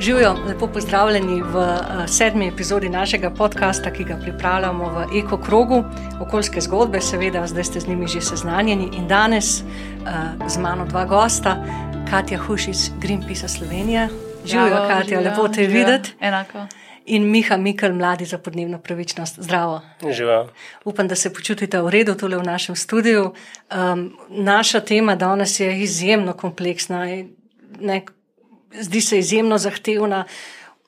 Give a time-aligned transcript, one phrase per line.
[0.00, 5.84] Živijo, lepo pozdravljeni v uh, sedmi epizodi našega podcasta, ki ga pripravljamo v Eko krogu,
[6.20, 8.88] okoljske zgodbe, seveda, zdaj ste z njimi že seznanjeni.
[8.92, 11.56] In danes uh, z mano dva gosta,
[12.10, 14.08] Katja Huš iz Greenpeace Slovenije.
[14.44, 16.14] Živijo, Katja, lepo te videti.
[16.20, 16.66] Enako.
[17.06, 19.40] In Miha Mikl, mladi za podnebno pravičnost.
[19.40, 19.80] Zdravo.
[20.12, 20.48] Živijo.
[20.84, 23.24] Upam, da se počutite v redu tole v našem studiu.
[23.24, 27.04] Um, naša tema danes je izjemno kompleksna.
[27.80, 28.02] Ne,
[28.80, 30.24] zdi se izjemno zahtevna.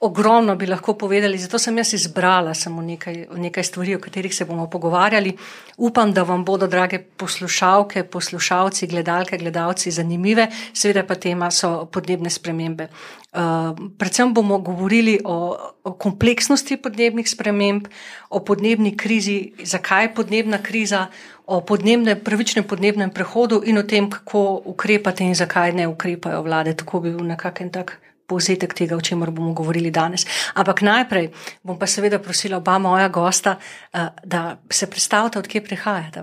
[0.01, 4.45] Ogromno bi lahko povedali, zato sem jaz izbrala samo nekaj, nekaj stvari, o katerih se
[4.49, 5.35] bomo pogovarjali.
[5.77, 10.47] Upam, da vam bodo, drage poslušalke, poslušalci, gledalke, gledalci, zanimive.
[10.73, 12.89] Seveda pa tema so podnebne spremembe.
[13.33, 15.37] Uh, predvsem bomo govorili o,
[15.85, 17.85] o kompleksnosti podnebnih sprememb,
[18.31, 21.07] o podnebni krizi, zakaj je podnebna kriza,
[21.51, 26.77] o podnebne, pravičnem podnebnem prehodu in o tem, kako ukrepati in zakaj ne ukrepajo vlade.
[26.79, 27.97] Tako bi bil nekakšen tak
[28.31, 30.23] povzetek tega, o čemer bomo govorili danes.
[30.55, 31.33] Ampak najprej
[31.67, 36.23] bom pa seveda prosila oba moja gosta, uh, da se predstavite, odkje prihajate.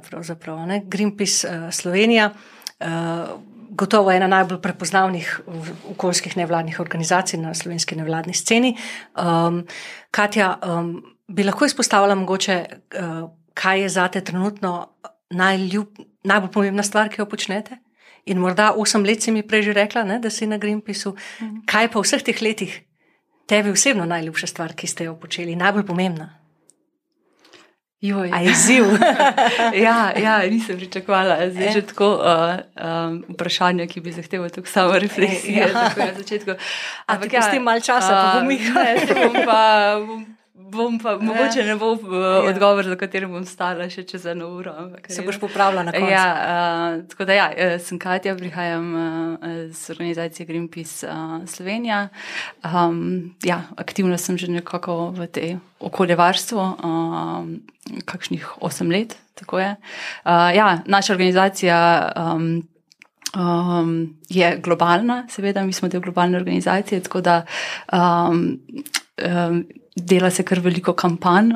[0.88, 2.32] Greenpeace uh, Slovenija.
[2.80, 3.36] Uh,
[3.78, 5.42] Gotovo je ena najbolj prepoznavnih
[5.92, 8.78] okoljskih nevladnih organizacij na slovenski nevladni sceni.
[9.20, 9.66] Um,
[10.12, 14.88] Katja, um, bi lahko izpostavila mogoče, uh, kaj je zate trenutno
[15.30, 17.80] najljub, najbolj pomembna stvar, ki jo počnete?
[18.28, 21.16] In morda osem let si mi prej že rekla, ne, da si na Greenpeaceu.
[21.42, 21.64] Mhm.
[21.66, 22.82] Kaj pa v vseh teh letih
[23.48, 26.34] tebi osebno najljubša stvar, ki ste jo počeli, najbolj pomembna?
[28.02, 28.30] Joj.
[28.34, 28.86] A je ziv.
[29.86, 31.50] ja, ja, nisem pričakovala.
[31.50, 35.66] Zdaj je že tako uh, um, vprašanje, ki bi zahtevalo tako samo refleksijo.
[35.68, 35.90] Ja.
[37.08, 38.70] Ampak jaz ti mal časa, uh, pa bom jih.
[38.76, 39.62] Ne, bom pa.
[40.06, 40.37] Bom
[40.72, 42.02] bom pa, mogoče ne bo uh,
[42.50, 44.74] odgovor, za katerim bom stala še čez eno uro.
[45.10, 46.12] Se boš popravila na koncu.
[46.12, 47.48] Ja, uh, tako da ja,
[47.80, 52.08] sem Katja, prihajam uh, z organizacije Greenpeace uh, Slovenija.
[52.64, 57.54] Um, ja, aktivna sem že nekako v tej okoljevarstvu, um,
[58.06, 59.18] kakšnih osem let.
[59.38, 59.70] Uh,
[60.26, 61.78] ja, naša organizacija.
[62.16, 62.68] Um,
[63.36, 67.46] Um, je globalna, seveda, mi smo del globalne organizacije, tako da
[67.92, 68.56] um,
[69.20, 69.66] um,
[69.98, 71.52] Dela se kar veliko kampanj,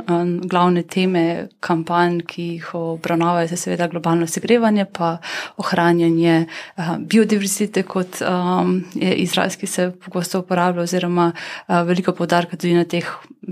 [0.50, 1.24] glavne teme
[1.62, 5.12] kampanj, ki jih obravnavajo, so seveda globalno segrevanje, pa
[5.62, 8.22] ohranjanje uh, biodiverzitete, kot
[8.98, 13.06] je izraz, ki se pogosto uporablja, oziroma uh, veliko podarka tudi na teh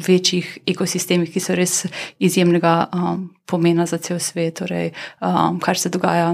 [0.07, 1.83] večjih ekosistemih, ki so res
[2.17, 2.73] izjemnega
[3.49, 4.91] pomena za cel svet, torej
[5.61, 6.33] kar se dogaja.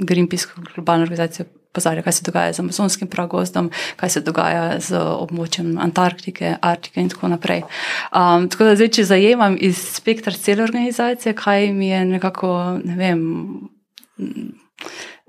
[0.00, 5.76] Greenpeace, globalna organizacija, pozarja, kaj se dogaja z amazonskim pragozdom, kaj se dogaja z območjem
[5.78, 7.62] Antarktike, Arktike in tako naprej.
[8.10, 12.54] Um, tako da zdaj, če zajemam iz spektra cele organizacije, kaj mi je nekako,
[12.84, 13.22] ne vem.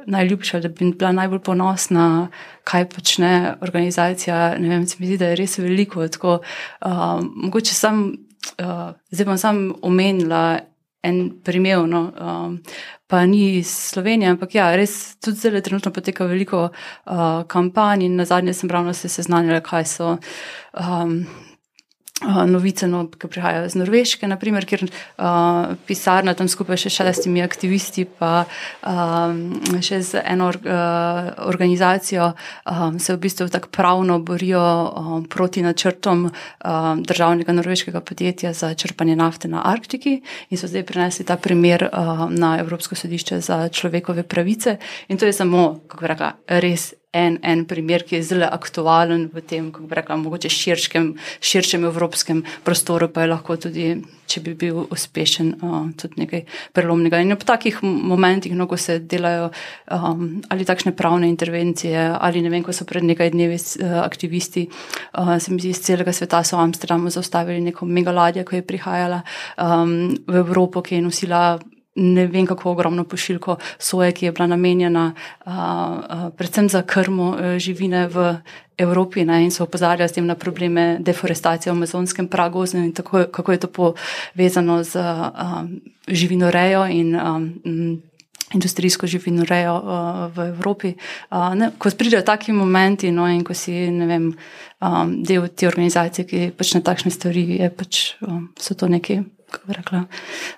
[0.01, 2.31] Najljubša, da bi bila najbolj ponosna,
[2.65, 4.55] kaj počne organizacija.
[4.57, 6.07] Ne vem, se mi zdi, da je res veliko.
[6.09, 7.99] Tako, uh, mogoče sem,
[8.57, 10.57] uh, zdaj bom samo omenila
[11.03, 12.57] en primer, no, um,
[13.07, 18.15] pa ni iz Slovenije, ampak ja, res tudi zelo trenutno poteka veliko uh, kampanj in
[18.21, 20.17] na zadnje sem ravno se seznanjala, kaj so.
[20.73, 21.25] Um,
[22.47, 28.05] novice, no, ki prihajajo iz Norveške, naprimer, kjer uh, pisarna tam skupaj še šestimi aktivisti,
[28.05, 28.45] pa
[28.85, 35.65] um, še z eno uh, organizacijo um, se v bistvu tako pravno borijo um, proti
[35.65, 41.37] načrtom um, državnega norveškega podjetja za črpanje nafte na Arktiki in so zdaj prinesli ta
[41.41, 44.77] primer um, na Evropsko sodišče za človekove pravice.
[45.09, 49.43] In to je samo, kako reka, res en, en primer, ki je zelo aktualen v
[49.43, 51.11] tem, kako bi rekla, mogoče širškem,
[51.43, 53.87] širšem evropskem prostoru, pa je lahko tudi,
[54.31, 57.19] če bi bil uspešen, uh, tudi nekaj prelomnega.
[57.19, 59.49] In v takih momentih, no, ko se delajo
[59.91, 64.69] um, ali takšne pravne intervencije, ali ne vem, ko so pred nekaj dnevi uh, aktivisti,
[65.19, 68.67] uh, se mi zdi, iz celega sveta so v Amsterdamu zaustavili neko megaladjo, ki je
[68.71, 69.19] prihajala
[69.59, 71.43] um, v Evropo, ki je nosila
[71.95, 75.13] ne vem, kako ogromno pošiljko soje, ki je bila namenjena
[75.45, 78.35] a, a, predvsem za krmo e, živine v
[78.77, 83.25] Evropi ne, in so opozarjali s tem na probleme deforestacije v amazonskem pragoznu in tako,
[83.31, 85.67] kako je to povezano z a,
[86.07, 87.35] živinorejo in a,
[87.65, 88.01] m,
[88.53, 90.95] industrijsko živinorejo a, v Evropi.
[91.29, 94.31] A, ne, ko pridejo taki momenti no, in ko si vem,
[94.79, 99.67] a, del te organizacije, ki počne takšne stvari, je pač, a, so to neki, kako
[99.67, 100.05] bi rekla.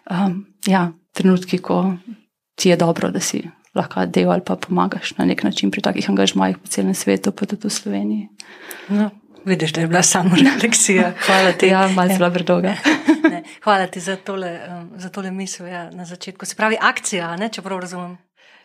[0.06, 0.30] A,
[0.69, 1.95] ja, trenutki, ko
[2.56, 3.44] ti je dobro, da si
[3.75, 7.45] lahko del ali pa pomagaš na nek način pri takih angažmajih po celem svetu, pa
[7.45, 8.27] tudi v Sloveniji.
[8.89, 9.10] No.
[9.45, 11.13] Vidiš, da je bila samo refleksija.
[11.25, 11.68] Hvala ti.
[11.68, 12.75] Ja, malo zelo predolga.
[13.63, 16.45] Hvala ti za tole, um, za tole misel ja, na začetku.
[16.45, 18.18] Se pravi, akcija, ne, če prav razumem.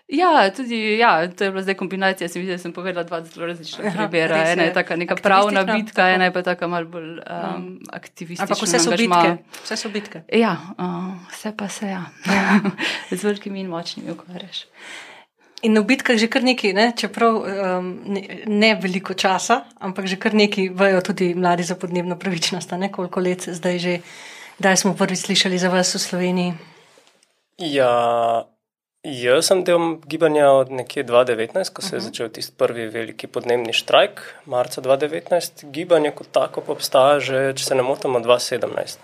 [0.08, 2.28] Ja, tudi ja, to je bila zdaj kombinacija.
[2.28, 4.36] Se mi zdi, da sem povedala dva zelo različna primera.
[4.36, 4.72] res Ena je.
[4.72, 6.14] taka neka pravna bitka, tako.
[6.14, 8.44] ena je pa taka malo bolj um, aktivistična.
[8.44, 9.20] Ampak vse so angažma.
[9.20, 9.60] bitke.
[9.64, 10.22] Vse so bitke.
[10.32, 12.04] Ja, uh, vse pa se ja.
[13.10, 14.64] Z velikimi in močnimi ukvarjaš.
[15.62, 16.92] In v bitkah že kar nekaj, ne?
[16.96, 22.16] čeprav um, ne, ne veliko časa, ampak že kar nekaj vejo tudi mladi za podnebno
[22.16, 22.72] pravičnost.
[22.72, 24.00] a Ne koliko let zdaj že,
[24.58, 26.52] kdaj smo prvič slišali za vas v Sloveniji.
[27.58, 28.46] Ja,
[29.08, 33.72] jaz sem del gibanja od nekje 2019, ko se je začel tisti prvi veliki podnebni
[33.72, 35.64] štrajk, marca 2019.
[35.72, 39.00] Gibanje kot tako pa obstaja že, če se ne motim, od 2017,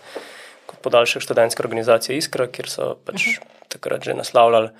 [0.70, 3.38] kot podaljšek študentske organizacije Iskra, kjer so pač
[3.72, 4.70] takrat že naslavljali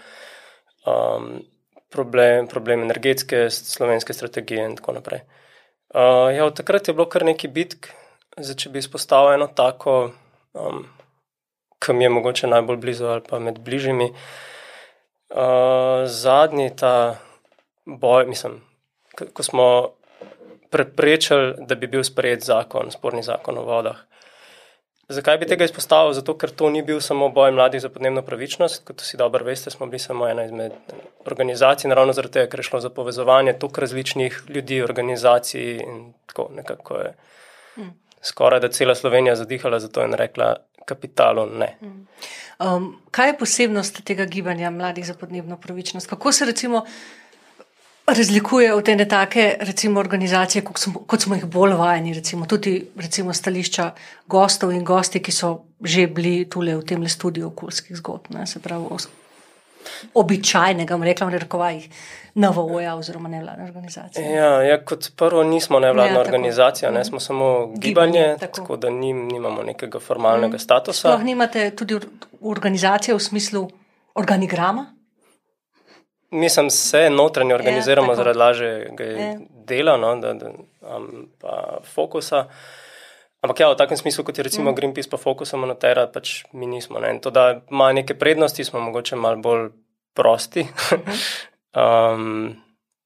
[0.87, 1.43] um,
[1.91, 5.25] problem, problem energetske slovenske strategije in tako naprej.
[5.95, 7.93] Uh, ja, od takrat je bilo kar nekaj bitk,
[8.37, 10.13] zdaj če bi izpostavil eno tako.
[10.55, 10.87] Um,
[11.85, 14.07] ki mi je mogoče najbolj blizu ali pa med bližnjimi.
[14.09, 14.53] Uh,
[16.07, 17.17] zadnji ta
[17.85, 18.61] boj, mislim,
[19.33, 19.91] ko, smo
[20.71, 23.97] preprečili, da bi bil sprejet zakon, sporni zakon o vodah.
[25.09, 26.15] Zakaj bi tega izpostavil?
[26.17, 29.71] Zato, ker to ni bil samo boj mladih za podnebno pravičnost, kot vsi dobro veste,
[29.71, 30.73] smo bili samo ena izmed
[31.27, 36.49] organizacij, naravno zaradi tega, ker je šlo za povezovanje toliko različnih ljudi, organizacij in tako
[36.57, 37.15] nekako je.
[38.23, 41.77] Skoraj da cela Slovenija zadihala za to in rekla: kapitalu ne.
[42.59, 46.07] Um, kaj je posebnost tega gibanja mladih za podnebno pravičnost?
[46.07, 46.85] Kako se recimo
[48.07, 52.87] razlikuje od ene take recimo, organizacije, kot smo, kot smo jih bolj vajeni, recimo tudi
[52.97, 53.91] recimo, stališča
[54.27, 58.61] gostov in gosti, ki so že bili tukaj v tem studiu okoljskih zgodb, ne, se
[58.61, 58.87] pravi
[60.15, 61.89] običajnega, rekla v narekovajih,
[62.35, 64.31] NVO-ja oziroma nevladne organizacije.
[64.31, 66.29] Ja, ja, kot prvo nismo nevladna Ja, ja, tako.
[66.29, 68.41] organizacija, ne, smo samo Gibanje, gibanje, tako.
[68.41, 68.61] tako.
[68.61, 70.59] tako da nim, nimamo nekega formalnega mm.
[70.59, 71.09] statusa.
[71.09, 72.07] Sploh nimate tudi or-
[72.43, 73.69] organizacije v smislu
[74.15, 74.87] organigrama?
[76.31, 78.13] Mislim, se notranje organiziramo tako.
[78.13, 79.21] ja, zaradi lažjega Ja.
[79.21, 79.39] ja.
[79.65, 80.51] dela, no, da, da,
[80.97, 82.45] um, pa fokusa.
[83.45, 84.77] Ampak ja, v takem smislu, kot je recimo mm.
[84.79, 86.97] Greenpeace pa Focus Monotera, pač mi nismo.
[86.97, 87.13] Ne.
[87.13, 89.67] In To, da ima neke prednosti, smo mogoče malo bolj
[90.17, 90.65] prosti.
[91.83, 92.55] um,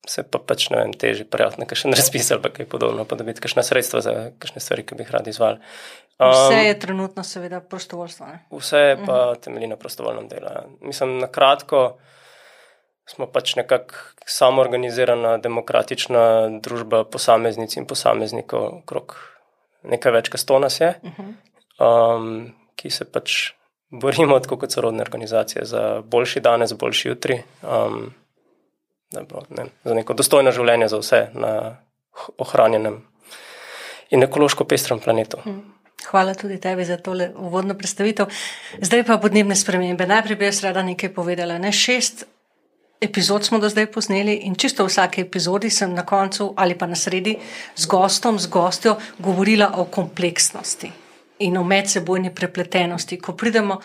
[0.07, 3.27] se pa pač ne vem, teže prijaviti na kakšen razpis ali kaj podobno, pa da
[3.27, 5.59] bi kakšna sredstva za kakšne stvari, ki bi jih radi izvali.
[6.19, 8.27] Vse je trenutno seveda prostovoljstvo.
[8.27, 8.39] Ne?
[8.51, 10.47] Vse pa temelji na prostovoljnem delu.
[10.55, 10.63] ja.
[10.81, 11.99] Mislim, na kratko
[13.09, 13.95] smo pač nekako
[14.27, 16.23] samoorganizirana, demokratična
[16.63, 19.17] družba posameznic in posameznikov, okrog
[19.83, 20.93] nekaj več kot sto nas je,
[21.79, 22.49] um,
[22.79, 23.37] ki se pač
[23.91, 28.11] borimo, tako kot sorodne organizacije, za boljši danes, boljši jutri, um,
[29.29, 31.53] bo, ne, za neko dostojno življenje za vse na
[32.39, 33.03] ohranjenem
[34.11, 35.41] in ekološko pestrem planetu.
[36.09, 38.31] Hvala tudi tebi za tole uvodno predstavitev.
[38.81, 40.07] Zdaj pa podnebne spremembe.
[40.07, 41.59] Najprej bi jaz rada nekaj povedala.
[41.59, 41.73] Ne?
[41.75, 42.25] Šest
[43.01, 46.87] epizod smo do zdaj posneli in čisto v vsaki epizodi sem na koncu ali pa
[46.87, 47.37] na sredi
[47.77, 50.93] z gostom, z gostjo govorila o kompleksnosti
[51.39, 53.19] in o medsebojni prepletenosti.
[53.19, 53.81] Ko pridemo,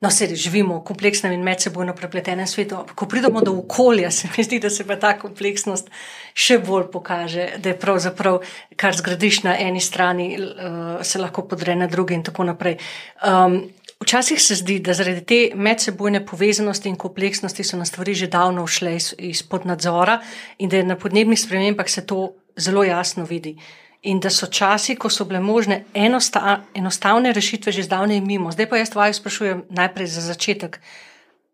[0.00, 4.44] no, se živimo v kompleksnem in medsebojno prepletenem svetu, ko pridemo do okolja, se mi
[4.44, 5.88] zdi, da se pa ta kompleksnost
[6.34, 8.42] še bolj pokaže, da je pravzaprav,
[8.76, 12.76] kar zgradiš na eni strani, uh, se lahko podre na drugi in tako naprej.
[13.24, 13.62] Um,
[14.00, 18.64] Včasih se zdi, da zaradi te medsebojne povezanosti in kompleksnosti so na stvari že davno
[18.64, 20.20] ušle iz, izpod nadzora
[20.58, 23.56] in da je na podnebnih spremembah se to zelo jasno vidi.
[24.02, 28.52] In da so časi, ko so bile možne enosta, enostavne rešitve, že zdavnaj mimo.
[28.52, 30.80] Zdaj pa jaz vaju sprašujem najprej za začetek.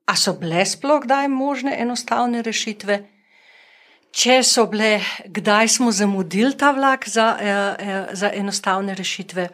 [0.07, 3.03] A so bile sploh kdaj možne enostavne rešitve?
[4.15, 9.49] Če so bile, kdaj smo zamudili ta vlak za, eh, eh, za enostavne rešitve?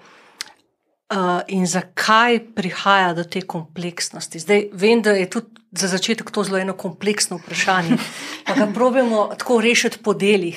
[1.12, 4.40] Uh, in zakaj prihaja do te kompleksnosti?
[4.40, 7.98] Zdaj, vem, da je tudi za začetek to zelo eno kompleksno vprašanje.
[8.46, 10.56] Pa ga probujemo tako rešiti po delih.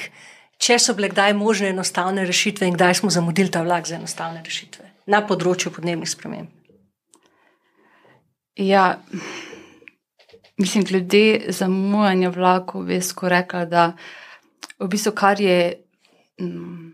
[0.58, 4.44] Če so bile kdaj možne enostavne rešitve in kdaj smo zamudili ta vlak za enostavne
[4.46, 6.50] rešitve na področju podnebnih sprememb.
[8.56, 9.02] Ja,
[10.58, 13.90] mislim, glede zamujanja vlakov, bi jaz rekla, da
[14.80, 15.84] v bistvu kar je,
[16.40, 16.94] mm,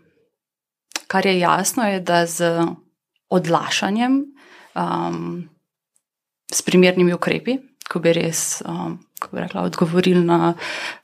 [1.06, 2.50] kar je jasno, je, da z
[3.32, 4.20] odlašanjem,
[4.76, 5.48] um,
[6.52, 7.58] s primernimi ukrepi,
[7.88, 10.54] ko bi res, um, kako bi rekla, odgovorili na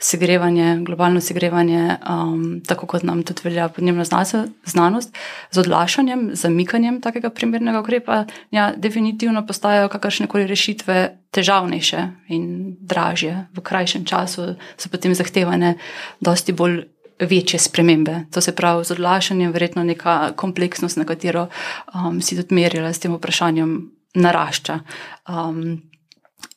[0.01, 5.17] segrevanje, globalno segrevanje, um, tako kot nam tudi velja podnebna znanost,
[5.51, 10.99] z odlašanjem, zamikanjem takega primernega ukrepa, ja, definitivno postajajo kakršne koli rešitve
[11.35, 12.05] težavnejše
[12.35, 13.47] in dražje.
[13.57, 15.77] V krajšem času so potem zahtevane
[16.21, 16.87] dosti bolj
[17.21, 18.25] večje spremembe.
[18.33, 21.49] To se pravi, z odlašanjem, verjetno neka kompleksnost, na katero
[21.95, 24.81] um, si tudi merila s tem vprašanjem, narašča.
[25.29, 25.83] Um,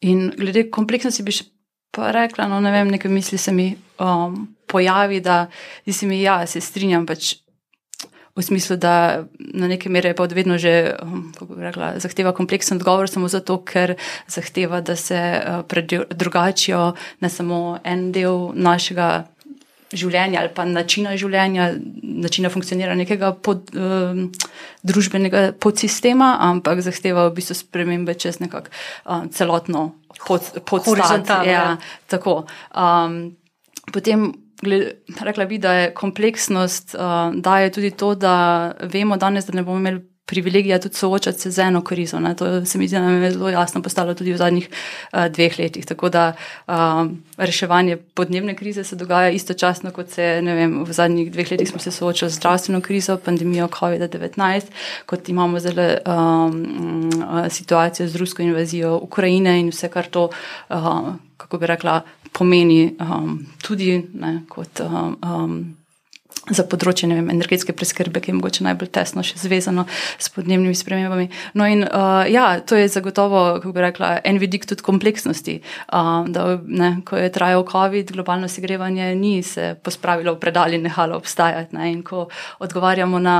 [0.01, 1.47] in glede kompleksnosti bi še
[1.91, 5.47] pa rekla, no, ne vem, nekaj misli se mi um, pojavi, da
[5.87, 7.35] si mi, ja, se strinjam pač.
[8.31, 12.31] V smislu, da na neke mere je pa vedno že, um, kako bi rekla, zahteva
[12.31, 13.97] kompleksen odgovor, samo zato, ker
[14.31, 19.27] zahteva, da se uh, drugačijo ne samo en del našega
[19.91, 21.71] življenja ali pa načina življenja,
[22.01, 24.27] načina funkcioniranja nekega pod, um,
[24.87, 28.71] družbenega podsistema, ampak zahteva v bistvu spremembe čez nekako
[29.05, 29.87] um, celotno
[30.21, 31.49] horizontalno.
[31.49, 31.65] Ja,
[32.11, 32.45] tako.
[32.75, 33.35] Um,
[33.91, 34.31] potem,
[34.61, 38.35] gled, rekla bi, da je kompleksnost, uh, da je tudi to, da
[38.93, 42.19] vemo danes, da ne bomo imeli privilegija tudi soočati se z eno krizo.
[42.19, 42.35] Ne.
[42.35, 45.59] To se mi zdi, da nam je zelo jasno postalo tudi v zadnjih uh, dveh
[45.59, 45.85] letih.
[45.85, 46.33] Tako da
[46.67, 51.79] um, reševanje podnebne krize se dogaja istočasno, kot se vem, v zadnjih dveh letih smo
[51.83, 54.71] se soočali z zdravstveno krizo, pandemijo COVID-19,
[55.05, 57.11] kot imamo zdaj um,
[57.49, 60.29] situacijo z rusko invazijo Ukrajine in vse, kar to,
[60.69, 63.35] uh, kako bi rekla, pomeni um,
[63.67, 64.79] tudi ne, kot.
[64.79, 65.80] Um, um,
[66.49, 69.85] za področje vem, energetske preskrbe, ki je mogoče najbolj tesno še zvezano
[70.17, 71.27] s podnebnimi spremembami.
[71.59, 75.59] No, in uh, ja, to je zagotovo, kako bi rekla, en vidik tudi kompleksnosti.
[75.93, 81.19] Uh, da, ne, ko je trajal COVID, globalno segrevanje ni se pospravilo v predalji, nehalo
[81.21, 81.77] obstajati.
[81.77, 82.25] Ne, in ko
[82.65, 83.37] odgovarjamo na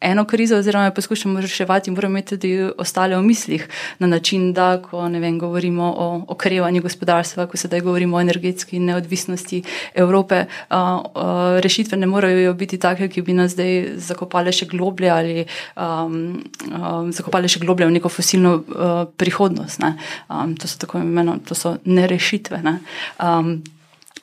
[0.00, 4.82] eno krizo, oziroma jo poskušamo reševati, moramo imeti tudi ostale v mislih na način, da
[4.82, 9.62] ko vem, govorimo o okrevanju gospodarstva, ko sedaj govorimo o energetski neodvisnosti
[9.94, 15.10] Evrope, a, a, rešitve ne morejo biti take, ki bi nas zdaj zakopale še globlje
[15.10, 15.44] ali
[15.76, 19.80] a, a, zakopale še globlje v neko fosilno a, prihodnost.
[19.80, 19.96] Ne.
[20.28, 22.60] A, to so tako imenovane, to so nerešitve.
[22.62, 22.78] Ne.
[23.18, 23.40] A,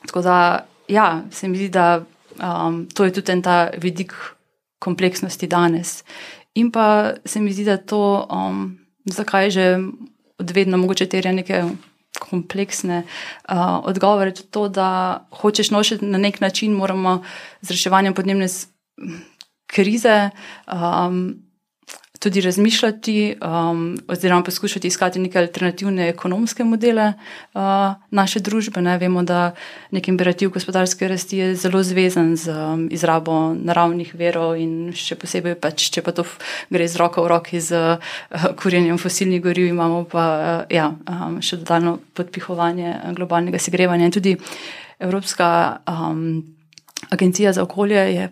[0.06, 0.36] tako da,
[0.88, 2.02] ja, se mi zdi, da
[2.38, 4.14] um, to je tudi en ta vidik
[4.82, 6.02] kompleksnosti danes.
[6.58, 9.78] In pa se mi zdi, da to, um, zakaj že
[10.42, 11.62] odvedno mogoče terja neke
[12.18, 14.88] kompleksne uh, odgovore, tudi to, da
[15.30, 17.22] hočeš nošiti na nek način, moramo
[17.62, 18.48] z reševanjem podnebne
[19.66, 20.30] krize.
[20.66, 21.42] Um,
[22.22, 27.12] tudi razmišljati, um, oziroma poskušati iskati neke alternativne ekonomske modele
[27.54, 27.60] uh,
[28.10, 28.80] naše družbe.
[28.80, 28.94] Ne?
[28.98, 29.54] Vemo, da
[29.90, 35.58] nek imperativ gospodarske rasti je zelo zvezan z um, izrabo naravnih verov, in še posebej,
[35.58, 36.22] pač, če pa to
[36.70, 41.40] gre z roko v roki z uh, kurjenjem fosilnih goriv, imamo pa uh, ja, um,
[41.42, 44.06] še dodaljno podpihovanje globalnega segrevanja.
[44.06, 44.36] In tudi
[45.02, 45.48] Evropska
[45.90, 46.44] um,
[47.10, 48.30] agencija za okolje je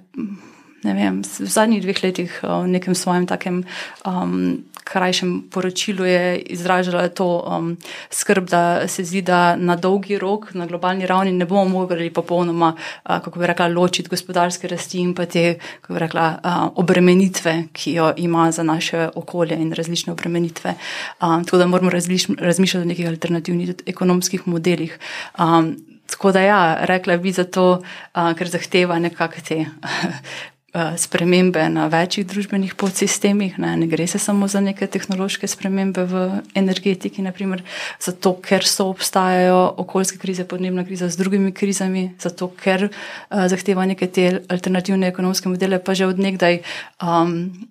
[0.85, 3.65] vem, v zadnjih dveh letih eh, v nekem svojem takem
[4.07, 7.77] um, krajšem poročilu je izražala to um,
[8.11, 12.73] skrb, da se zdi, da na dolgi rok, na globalni ravni, ne bomo mogli popolnoma,
[12.75, 17.55] uh, kako bi rekla, ločiti gospodarske rasti in pa te, kako bi rekla, uh, obremenitve,
[17.73, 20.75] ki jo ima za naše okolje in različne obremenitve.
[21.21, 21.91] Um, tako da moramo
[22.39, 24.99] razmišljati o nekih alternativnih ekonomskih modelih.
[25.39, 25.77] Um,
[26.11, 29.59] Tako da, ja, rekla bi zato, uh, ker zahteva nekakšne te
[30.73, 33.59] spremembe na večjih družbenih podsistemih.
[33.59, 37.65] Ne, ne gre se samo za neke tehnološke spremembe v energetiki, naprimer,
[37.99, 43.87] zato ker so obstajajo okoljske krize, podnebna kriza z drugimi krizami, zato ker uh, zahteva
[43.87, 46.63] neke te alternativne ekonomske modele, pa že odnegdaj.
[47.03, 47.67] Um,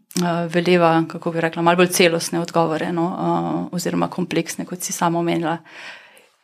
[0.50, 5.20] Veleva, kako bi rekla, malo bolj celostne odgovore, no, uh, oziroma kompleksne, kot si sama
[5.22, 5.60] omenila.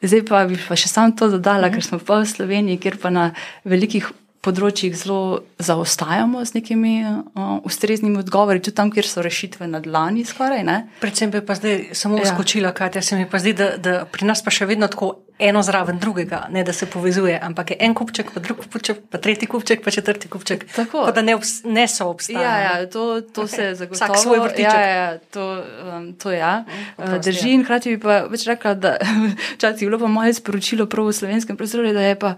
[0.06, 3.12] Zdaj pa bi pa še sam to dodala, ker smo pa v Sloveniji, kjer pa
[3.12, 3.26] na
[3.66, 4.08] velikih
[4.46, 10.26] področjih zelo zaostajamo z nekimi uh, ustreznimi odgovori, tudi tam, kjer so rešitve na dlani.
[10.28, 10.64] Skoraj,
[11.02, 12.30] Predvsem bi pa zdaj samo ja.
[12.30, 15.62] skočila, kaj se mi pa zdi, da, da pri nas pa še vedno tako eno
[15.64, 19.50] zraven drugega, ne da se povezuje, ampak je en kupček, pa drugi kupček, pa tretji
[19.52, 20.64] kupček, pa četrti kupček.
[20.76, 22.46] Tako da ne, obs, ne so obstajali.
[22.46, 23.56] Ja, ja, to, to okay.
[23.56, 24.14] se zagotovo.
[24.14, 24.80] Vsak svoj vrtiček.
[24.80, 26.64] Ja, ja, to, um, to ja.
[26.98, 27.58] Mm, Drži ja.
[27.58, 28.96] in hkrati bi pa več rekla, da
[29.58, 32.38] včasih je bilo pa moje sporočilo prav v slovenskem prostoru, da je pa.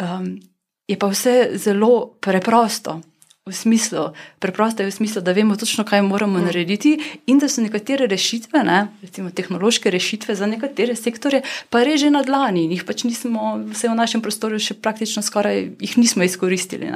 [0.00, 0.38] Um,
[0.90, 3.00] je pa vse zelo preprosto.
[3.46, 6.44] V smislu, preprosto je v smislu, da vemo točno, kaj moramo mm.
[6.44, 6.92] narediti,
[7.26, 12.22] in da so nekatere rešitve, ne, recimo tehnološke rešitve za nekatere sektore, pa reže na
[12.22, 12.66] dlani.
[12.68, 16.92] Njih pač nismo, vse v našem prostoru, še praktično skoraj jih nismo izkoristili.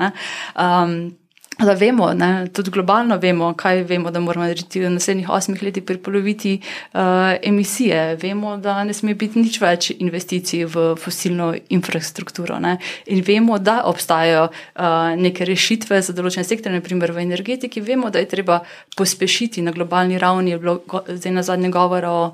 [0.54, 1.16] Um,
[1.58, 5.84] Da vemo, ne, tudi globalno vemo, kaj vemo, da moramo narediti v naslednjih osmih letih,
[5.87, 7.00] prepoloviti uh,
[7.42, 8.16] emisije.
[8.23, 12.58] Vemo, da ne sme biti nič več investicij v fosilno infrastrukturo.
[12.58, 12.78] Ne.
[13.06, 17.84] In vemo, da obstajajo uh, neke rešitve za določene sektore, naprimer v energetiki.
[17.87, 18.58] Vemo, da je treba
[18.99, 22.25] pospešiti na globalni ravni, je bilo zdaj na zadnje govora o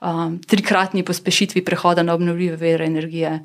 [0.00, 3.40] um, trikratni pospešitvi prehoda na obnovljive vere energije.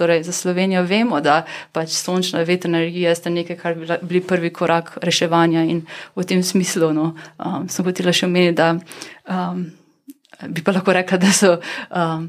[0.00, 1.42] Torej, za Slovenijo vemo, da
[1.76, 5.84] pač sončna vetrna energija sta nekaj, kar bi bili prvi korak reševanja in
[6.16, 9.64] v tem smislu no, um, sem hotela še omeniti, da um,
[10.48, 11.56] bi pa lahko rekla, da so.
[11.90, 12.28] Um,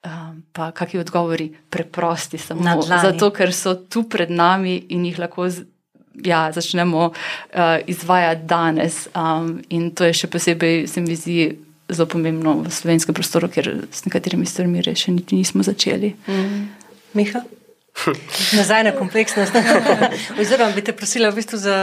[0.00, 5.44] Um, pa kakšni odgovori preprosti, samo zato, ker so tu pred nami in jih lahko
[5.52, 5.66] z,
[6.24, 9.10] ja, začnemo uh, izvajati danes.
[9.12, 11.36] Um, in to je še posebej, se mi zdi,
[11.92, 16.14] zelo pomembno v slovenskem prostoru, ker s nekaterimi stvarmi še niti nismo začeli.
[17.12, 17.44] Miha?
[18.58, 19.52] Nazaj na kompleksnost.
[20.40, 21.76] Oziroma, bi te prosila v bistvu za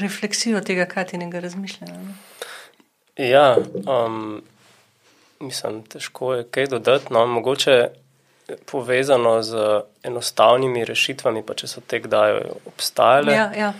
[0.00, 1.98] refleksijo tega katinega razmišljanja.
[1.98, 2.14] ne?
[3.18, 3.56] Ja,
[3.86, 4.42] um,
[5.40, 7.12] mislim, težko je kaj dodati.
[7.12, 7.88] No, mogoče
[8.70, 13.34] povezano z enostavnimi rešitvami, pa če so te kdaj obstajale.
[13.34, 13.72] Ja, ja.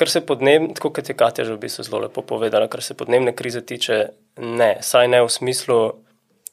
[0.00, 2.96] Kar se podnebne, tako kot je Katja že v bistvu zelo lepo povedala, kar se
[2.96, 3.98] podnebne krize tiče,
[4.40, 5.80] ne, saj ne v smislu,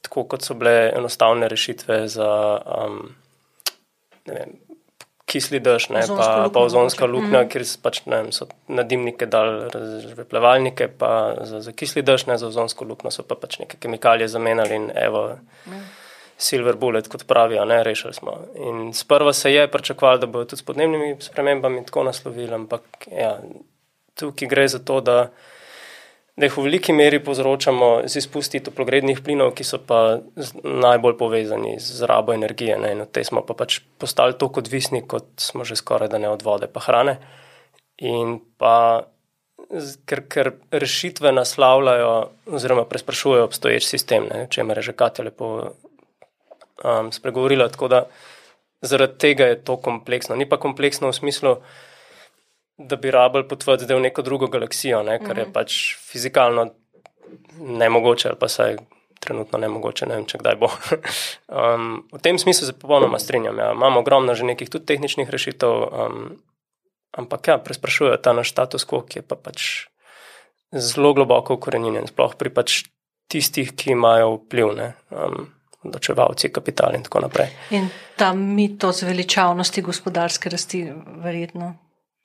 [0.04, 3.16] tako kot so bile enostavne rešitve za um,
[4.34, 4.56] vem,
[5.28, 7.50] kisli dež, ne, Ozonsko pa, luknjo pa ozonska luknja, mm.
[7.52, 11.12] kjer pač, ne vem, so na dimnike dali razžvepljevalnike, pa
[11.50, 14.92] za, za kisli dež, ne za ozonsko luknjo so pa pač neke kemikalije zamenjali in
[14.96, 15.30] evo.
[16.38, 18.36] Silver bullet, kot pravijo, ne, rešili smo.
[18.62, 23.40] In sprva se je pričakovalo, da bodo tudi s podnebnimi spremembami tako naslovili, ampak ja,
[24.14, 25.16] tukaj gre za to, da,
[26.38, 30.20] da jih v veliki meri povzročamo z izpusti toplogrednih plinov, ki so pa
[30.62, 32.78] najbolj povezani z rabo energije.
[32.78, 36.22] Ne, in od te smo pa pač postali tako odvisni, kot smo že skoraj da
[36.22, 37.18] ne od vode pa hrane.
[38.06, 39.08] In pa
[40.06, 42.14] ker, ker rešitve naslavljajo
[42.54, 45.50] oziroma presprašujejo obstoječ sistem, ne, če je že Katja lepo
[46.84, 47.70] um, spregovorila.
[47.70, 48.06] Tako da
[48.82, 50.36] zaradi tega je to kompleksno.
[50.36, 51.58] Ni pa kompleksno v smislu,
[52.78, 56.70] da bi rabili potvati zdaj v neko drugo galaksijo, ne, kar je pač fizikalno
[57.60, 58.78] nemogoče, ali pa saj
[59.20, 60.70] trenutno nemogoče, ne vem, če kdaj bo.
[61.62, 63.58] um, v tem smislu se popolnoma strinjam.
[63.58, 63.72] Ja.
[63.74, 66.30] Imamo ogromno že nekih tudi tehničnih rešitev, um,
[67.18, 69.90] ampak ja, presprašujejo ta naš status quo, ki je pa pač
[70.72, 72.84] zelo globoko ukorenjen, sploh pri pač
[73.32, 75.50] tistih, ki imajo vpliv, ne, um,
[75.88, 77.50] odločevalci, kapital in tako naprej.
[77.76, 80.86] In ta mitos veličavnosti gospodarske rasti,
[81.26, 81.74] verjetno.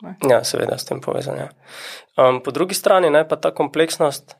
[0.02, 0.16] Ne?
[0.28, 1.38] Ja, seveda s tem povezan.
[1.38, 1.48] Ja.
[2.18, 4.36] Um, po drugi strani ne, pa ta kompleksnost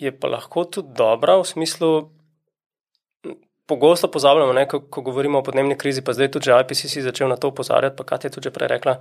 [0.00, 1.90] je pa lahko tudi dobra v smislu.
[3.70, 7.28] Pogosto pozabljamo, ne, ko, ko govorimo o podnebni krizi, pa zdaj tudi že IPCC začel
[7.30, 8.96] na to upozarjati, pa Katja je tudi prej rekla,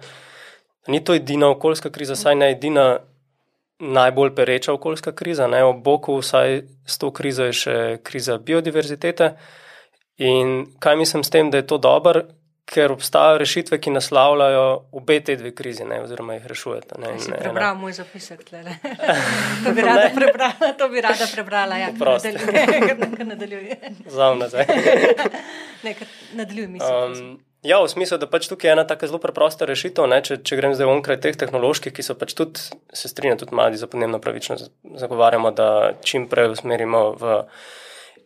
[0.85, 2.99] da ni to edina okoljska kriza, saj ne edina
[3.79, 5.47] najbolj pereča okoljska kriza.
[5.47, 5.63] Ne.
[5.63, 9.31] Ob boku vsaj s to krizo je še kriza biodiverzitete.
[10.17, 12.21] In kaj mislim s tem, da je to dobro,
[12.69, 16.99] ker obstajajo rešitve, ki naslavljajo obe te dve krizi, ne, oziroma jih rešujete.
[17.01, 18.75] Ne, ena- prebral moj zapisek tlele.
[19.65, 21.79] to bi rada prebrala, to bi rada prebrala.
[21.81, 21.89] Ja,
[23.33, 23.79] nadaljuje.
[24.05, 24.65] Zav nazaj.
[25.83, 25.93] Ne,
[26.35, 27.13] nadaljuj misel.
[27.13, 30.09] Um, ja, v smislu, da pač tukaj je ena tako zelo preprosta rešitev.
[30.11, 32.59] Ne, če, če grem zdaj onkraj teh tehnoloških, ki so pač tudi,
[32.91, 35.69] se strinjam, tudi mladi za podnebno pravičnost zagovarjamo, da
[36.03, 37.37] čim prej usmerimo v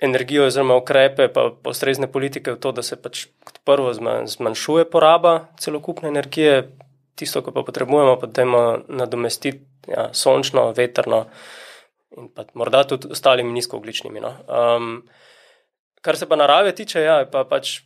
[0.04, 4.90] energijo oziroma ukrepe, pa ustrezne politike v to, da se pač kot prvo zma- zmanjšuje
[4.92, 6.66] poraba celokupne energije,
[7.16, 11.26] tisto, kar pa potrebujemo, pa dajmo nadomestiti ja, sončno, veterno
[12.18, 14.22] in pa morda tudi ostalimi nizkoogličnimi.
[14.22, 14.36] No.
[14.46, 14.92] Um,
[16.02, 17.80] kar se pa narave tiče, ja, pa pač.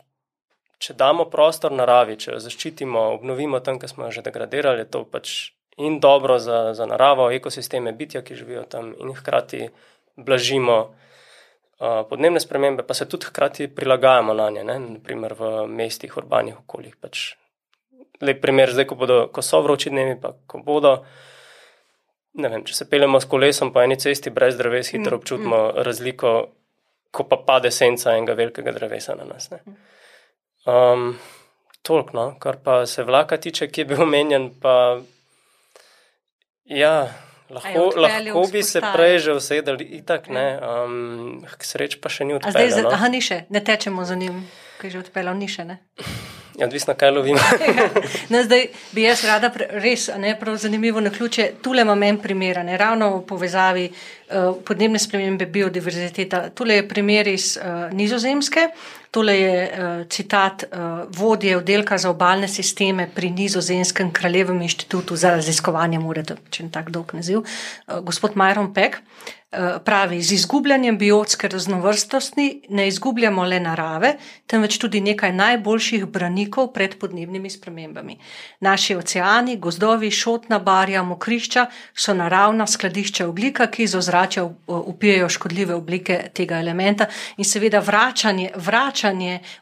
[0.78, 5.00] Če damo prostor naravi, če jo zaščitimo, obnovimo tam, kjer smo jo že degradirali, to
[5.10, 9.72] pač in dobro za, za naravo, ekosisteme, bitja, ki živijo tam, in hkrati
[10.22, 11.07] blažimo uh,
[11.78, 14.78] podnebne spremembe, pa se tudi hkrati prilagajamo na nje, ne?
[14.78, 16.96] naprimer v mestih, urbanih okoljih.
[17.00, 17.32] Pač
[18.20, 20.96] lep primer, zdaj, ko, bodo, ko so vroči dnevi, pa ko bodo.
[22.38, 26.34] Vem, če se peljemo s kolesom po eni cesti brez dreves, hitro občutimo razliko,
[27.10, 29.50] ko pa pade senca enega velikega drevesa na nas.
[29.54, 29.62] Ne?
[30.66, 31.12] Um,
[31.86, 34.74] Tolk, no, kar pa se vlaka tiče, ki je bil omenjen, pa
[36.68, 37.08] ja,
[37.50, 42.28] lahko, odpeljal lahko bi se prej že usedeli, itak ne, um, k sreč pa še
[42.28, 42.90] ni A zdaj, za, odpeljal.
[42.90, 42.96] No.
[42.96, 44.42] aha, ni še, ne tečemo za njim,
[44.80, 45.64] ki je že odpeljal, ni še.
[45.68, 45.80] Ne?
[46.58, 47.38] Ja, odvisno, kaj lovimo.
[48.32, 52.02] No, zdaj bi jaz rada, pre, res, a ne prav zanimivo na ključe, tule imam
[52.02, 56.48] en primer, ne ravno v povezavi uh, podnebne spremembe, biodiverziteta.
[56.58, 58.68] Tule je primer iz uh, Nizozemske,
[59.10, 65.30] tole je uh, citat uh, vodje oddelka za obalne sisteme pri Nizozemskem kraljevem inštitutu za
[65.30, 69.00] raziskovanje, morate, če je tak dolg naziv, uh, gospod Myron Peck.
[69.48, 74.10] Uh, pravi, z izgubljanjem biotske raznovrstnosti ne izgubljamo le narave,
[74.46, 78.18] temveč tudi nekaj najboljših branikov pred podnebnimi spremembami.
[78.60, 85.74] Naši oceani, gozdovi, šotna barja, mokrišča so naravna skladišča oglika, ki iz ozračja upijajo škodljive
[85.74, 88.97] oblike tega elementa in seveda vračanje, vračanje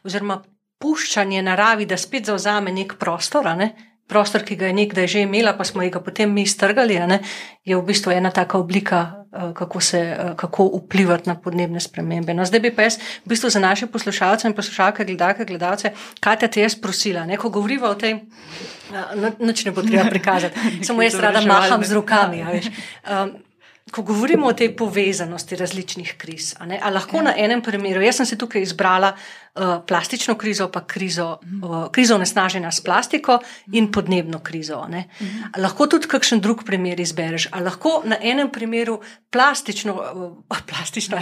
[0.03, 0.41] oziroma
[0.81, 3.71] puščanje naravi, da spet zauzame nek prostor, ne,
[4.07, 7.19] prostor, ki ga je nekdaj že imela, pa smo ga potem mi strgali, ne,
[7.65, 12.33] je v bistvu ena taka oblika, uh, kako, se, uh, kako vplivati na podnebne spremembe.
[12.33, 15.91] No, zdaj bi pa jaz v bistvu za naše poslušalce in poslušalke, gledalke, gledalce,
[16.23, 18.23] kaj te jaz prosila, ne, ko govoriva o tem.
[18.93, 20.55] Uh, noč ne bo treba prikazati,
[20.87, 22.45] samo jaz rada maham z rokami.
[23.03, 23.35] Um,
[23.91, 27.23] ko govorimo o tej povezanosti različnih kriz, ali lahko ja.
[27.23, 32.17] na enem primeru, jaz sem se tukaj izbrala uh, plastično krizo, pa krizo, uh, krizo
[32.17, 33.39] nesnaženja s plastiko
[33.71, 34.83] in podnebno krizo.
[34.87, 35.61] Mhm.
[35.61, 41.17] Lahko tudi kakšen drug primer izbereš, ali lahko na enem primeru plastično, uh, plastično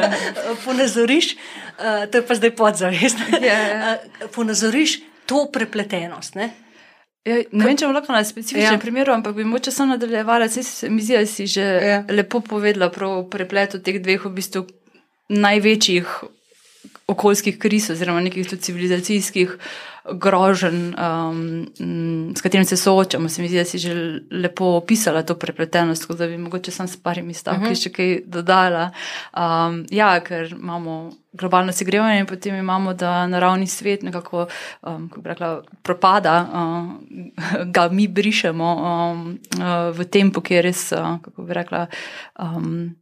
[0.64, 3.44] ponazoriš, uh, to je pa zdaj podzavest, yeah.
[3.44, 3.98] Ja, ja.
[4.22, 6.34] uh, ponazoriš to prepletenost.
[6.34, 6.50] Ne?
[7.26, 8.82] Ja, ne vem, če bom lahko na specifičnem ja.
[8.82, 10.46] primeru, ampak bi moče samo nadaljevala.
[10.90, 11.98] Mi zdi, da si že ja.
[12.08, 14.62] lepo povedala o prepletu teh dveh v bistvu
[15.34, 16.06] največjih
[17.06, 19.58] okoljskih kriz oziroma nekih civilizacijskih
[20.12, 21.66] groženj, um,
[22.36, 23.28] s katerimi se soočamo.
[23.28, 26.88] Se mi zdi, da si že lepo opisala to prepletenost, tako da bi mogoče sam
[26.88, 27.72] s parimi stavki uh mhm.
[27.72, 27.82] -huh.
[27.82, 28.90] še kaj dodala.
[29.36, 34.46] Um, ja, ker imamo globalno segrevanje, in potem imamo, da naravni svet nekako
[34.82, 37.06] um, rekla, propada, um,
[37.74, 41.86] ga mi brišemo um, uh, v tempu, ki je res, uh, kako bi rekla.
[42.38, 42.96] Um,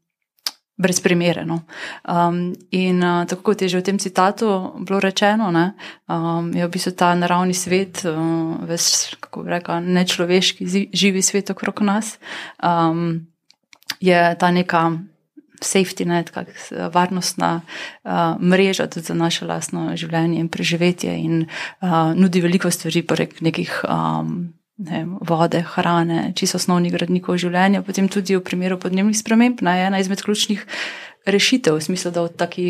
[0.76, 1.44] Brez primere.
[1.46, 1.60] No.
[2.08, 5.78] Um, in uh, tako kot je že v tem citatu bilo rečeno, ne,
[6.10, 11.54] um, je v bistvu ta naravni svet, uh, ves, kako bi rekla, nečloveški, živi svet
[11.54, 12.18] okrog nas,
[12.58, 13.22] um,
[14.02, 14.98] je ta neka
[15.62, 16.50] safety net, kak,
[16.90, 23.06] varnostna uh, mreža tudi za naše lastno življenje in preživetje in uh, nudi veliko stvari
[23.06, 27.84] prek nekih um, ne, vode, hrane, čisto osnovnih gradnikov življenja.
[27.86, 30.64] Potem tudi v primeru podnebnih sprememb na ena izmed ključnih
[31.26, 32.66] rešitev, v smislu, da v taki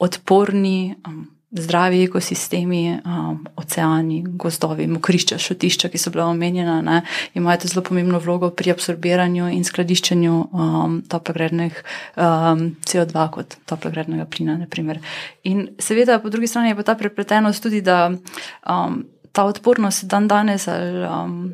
[0.00, 0.96] odporni.
[1.06, 7.00] Um, zdravi ekosistemi, um, oceani, gozdovi, mokrišča, šotišča, ki so bila omenjena, ne,
[7.34, 11.82] imajo zelo pomembno vlogo pri absorbiranju in skladiščenju um, toplogrednih
[12.14, 14.58] um, CO2 kot toplogrednega plina.
[14.60, 15.00] Naprimer.
[15.42, 20.28] In seveda, po drugi strani je pa ta prepletenost tudi, da um, ta odpornost dan
[20.28, 21.52] danes ali um,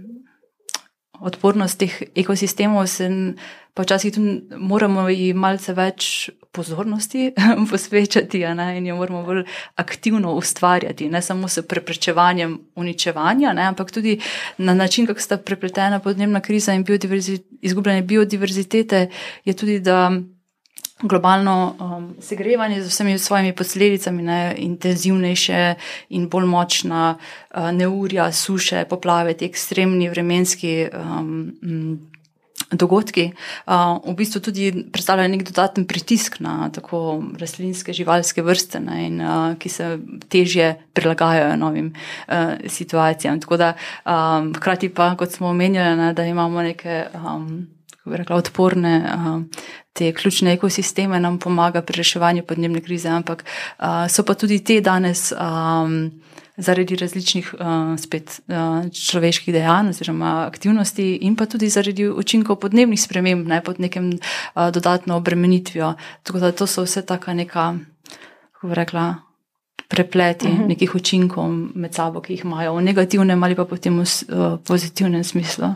[1.20, 3.08] odpornost teh ekosistemov se
[3.74, 7.32] pa včasih tudi moramo jim malce več pozornosti
[7.70, 9.42] posvečati ne, in jo moramo bolj
[9.76, 14.16] aktivno ustvarjati, ne samo s preprečevanjem uničevanja, ne, ampak tudi
[14.58, 16.84] na način, kako sta prepletena podnebna kriza in
[17.60, 19.10] izgubljanje biodiverzitete,
[19.44, 20.10] je tudi, da
[21.02, 25.74] globalno um, segrevanje z vsemi svojimi posledicami, ne, intenzivnejše
[26.08, 30.88] in bolj močna uh, neurja, suše, poplave, te ekstremni vremenski.
[30.92, 32.10] Um,
[32.72, 33.30] dogodki,
[33.66, 39.20] v bistvu tudi predstavljajo nek dodaten pritisk na tako rastlinske, živalske vrste, ne, in,
[39.60, 39.90] ki se
[40.32, 41.92] težje prilagajajo novim
[42.66, 43.38] situacijam.
[43.40, 43.72] Tako da,
[44.56, 47.04] hkrati pa, kot smo omenjali, ne, da imamo neke.
[48.06, 48.94] Rekla, odporne
[49.92, 53.44] te ključne ekosisteme nam pomaga pri reševanju podnebne krize, ampak
[54.10, 56.10] so pa tudi te danes um,
[56.56, 57.54] zaradi različnih
[57.98, 58.40] spet,
[58.92, 64.70] človeških dejanj oziroma aktivnosti, in pa tudi zaradi učinkov podnebnih sprememb, ne pod nekim uh,
[64.72, 65.94] dodatno obremenitvijo.
[66.22, 67.74] Tako da to so vse taka neka,
[68.52, 69.14] kako bi rekla.
[69.88, 70.62] Prepleti uh mhm.
[70.62, 70.68] -huh.
[70.68, 75.74] nekih učinkov med sabo, ki jih imajo v negativnem ali pa potem v pozitivnem smislu.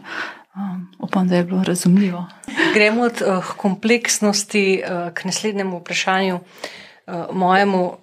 [0.56, 2.26] Um, upam, da je bilo razumljivo.
[2.74, 6.40] Gremo od uh, kompleksnosti uh, k naslednjemu vprašanju,
[7.06, 7.96] uh, mojemu,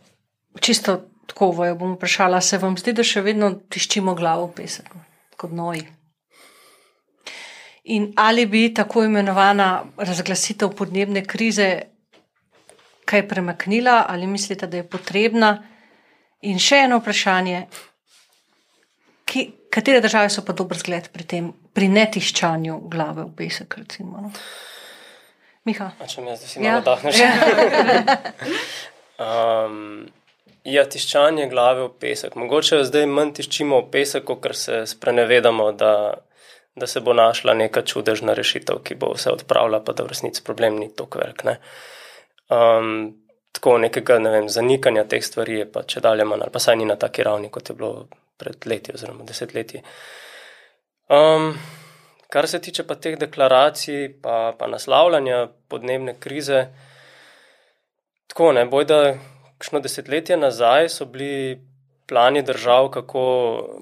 [0.60, 4.88] čisto tako vojo bom vprašala, se vam zdi, da še vedno tiščimo glavo v pesek,
[5.38, 5.84] kot noji?
[7.84, 11.68] In ali bi tako imenovana razglasitev podnebne krize
[13.08, 15.52] kaj premaknila, ali mislite, da je potrebna?
[16.48, 17.62] In še eno vprašanje,
[19.28, 23.78] ki, katere države so pa dober zgled pri tem, pri netiščanju glave v pesek?
[23.84, 24.34] Recimo, no?
[25.70, 25.92] Miha.
[26.02, 26.86] A če jaz, da si malo ja.
[26.86, 27.22] dahneš.
[29.26, 30.08] um,
[30.68, 32.34] Ja, tiščanje glave v pesek.
[32.36, 35.92] Mogoče zdaj manj tiščimo v pesek, ker se sprenevedamo, da,
[36.76, 40.44] da se bo našla neka čudežna rešitev, ki bo vse odpravila, pa da v resnici
[40.44, 41.46] problem ni tako velik.
[41.48, 41.56] Ne?
[42.52, 42.92] Um,
[43.56, 46.82] tako nekega ne vem, zanikanja teh stvari je pa če dalje manj, ali pa saj
[46.82, 49.86] ni na taki ravni, kot je bilo pred leti oziroma desetletji.
[51.10, 51.54] Um,
[52.30, 56.66] kar se tiče pa teh deklaracij, pa, pa naslavljanja podnebne krize,
[58.28, 59.00] tako ne boj da
[59.58, 61.62] kakšno desetletje nazaj so bili
[62.08, 63.24] plani držav, kako,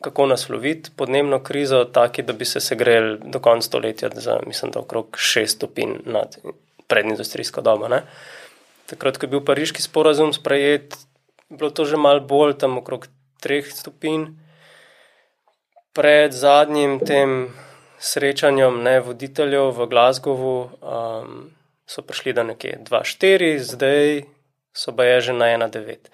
[0.01, 4.79] kako nasloviti podnebno krizo, taki, da bi se segreli do konca stoletja za, mislim, da
[4.79, 6.37] okrog 6 stopinj nad
[6.87, 7.87] predindustrijsko dobo.
[7.87, 8.01] Ne?
[8.85, 10.97] Takrat, ko je bil pariški sporazum sprejet,
[11.49, 13.07] je bilo to že malo bolj tam okrog
[13.45, 14.44] 3 stopinj.
[15.95, 17.53] Pred zadnjim tem
[17.99, 21.37] srečanjem ne, voditeljev v Glasgowu um,
[21.87, 24.25] so prišli do nekje 2-4, zdaj
[24.75, 26.11] so pa je že na 1-9.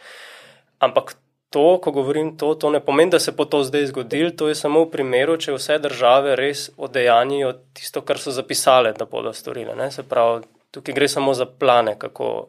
[0.80, 1.18] Ampak
[1.50, 4.56] to, ko govorim to, to ne pomeni, da se bo to zdaj zgodilo, to je
[4.56, 9.76] samo v primeru, če vse države res odejanjijo tisto, kar so zapisale, da bodo storile.
[9.76, 9.90] Ne.
[9.92, 12.48] Se pravi, tukaj gre samo za plane, kako,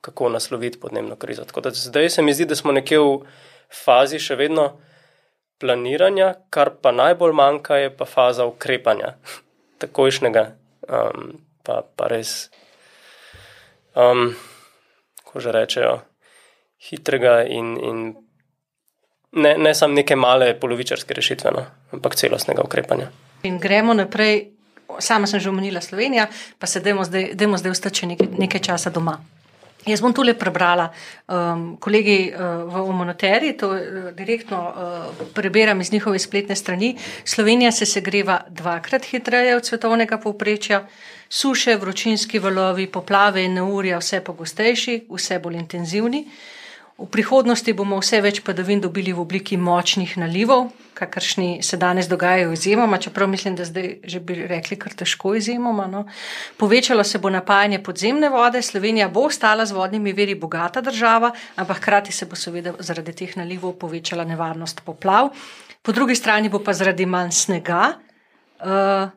[0.00, 1.44] kako nasloviti podnebno krizo.
[1.74, 3.18] Zdaj se mi zdi, da smo nekje v
[3.68, 4.70] fazi še vedno
[5.60, 9.14] planiranja, kar pa najbolj manjka, je pa faza ukrepanja,
[9.78, 10.44] takojšnjega,
[10.88, 11.34] um,
[11.66, 12.50] pa, pa res,
[13.94, 14.32] um,
[15.24, 15.98] ko že rečejo,
[16.88, 17.98] hitrega in, in
[19.32, 23.10] ne, ne samo neke male polovičarske rešitve, no, ampak celostnega ukrepanja.
[23.42, 24.56] In gremo naprej.
[24.98, 26.24] Sama sem že omenila Slovenijo,
[26.58, 29.20] pa se dajmo zdaj, zdaj ostati nekaj, nekaj časa doma.
[29.86, 30.90] Jaz bom tole prebrala,
[31.32, 36.96] um, kolegi uh, v Omonoteri, to uh, direktno uh, preberem iz njihove spletne strani.
[37.24, 40.84] Slovenija se segreva dvakrat hitreje od svetovnega povprečja,
[41.28, 46.26] suše, vročinski valovi, poplave in neurja vse pogostejši, vse bolj intenzivni.
[47.00, 52.52] V prihodnosti bomo vse več padavin dobili v obliki močnih nalivov, kakršni se danes dogajajo
[52.52, 55.86] izjemoma, čeprav mislim, da zdaj že bi rekli kar težko izjemoma.
[55.88, 56.04] No.
[56.60, 61.80] Povečalo se bo napajanje podzemne vode, Slovenija bo ostala z vodnimi veri bogata država, ampak
[61.80, 65.32] hkrati se bo seveda zaradi teh nalivov povečala nevarnost poplav.
[65.82, 67.94] Po drugi strani bo pa zaradi manj snega.
[68.60, 69.08] Uh,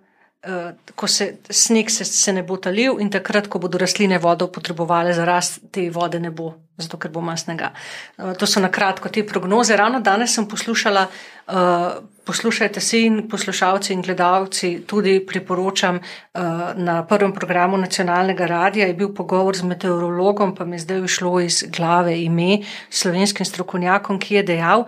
[0.95, 5.13] ko se sneg se, se ne bo talil, in takrat, ko bodo rastline vodo potrebovali
[5.13, 7.71] za rast, te vode ne bo, zato ker bo manj snega.
[8.17, 9.77] Uh, to so na kratko te prognoze.
[9.77, 16.41] Ravno danes sem poslušala, uh, poslušajte se in poslušalci in gledalci, tudi priporočam uh,
[16.75, 21.39] na prvem programu nacionalnega radia, je bil pogovor z meteorologom, pa mi je zdaj šlo
[21.39, 24.87] iz glave ime slovenskim strokovnjakom, ki je dejal,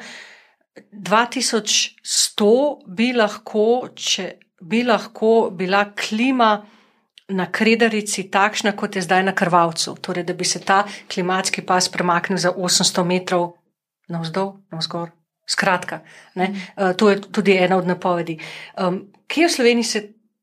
[0.91, 2.49] 2100
[2.87, 6.65] bi lahko, če bi lahko bila klima
[7.27, 9.95] na Kredarici takšna, kot je zdaj na Krvavcu.
[10.01, 10.83] Torej, da bi se ta
[11.13, 13.53] klimatski pas premaknil za 800 metrov
[14.07, 15.11] navzdol, navzgor.
[15.45, 15.99] Skratka,
[16.35, 18.39] ne, uh, to je tudi ena od napovedi.
[18.81, 19.99] Um, kje v Sloveniji se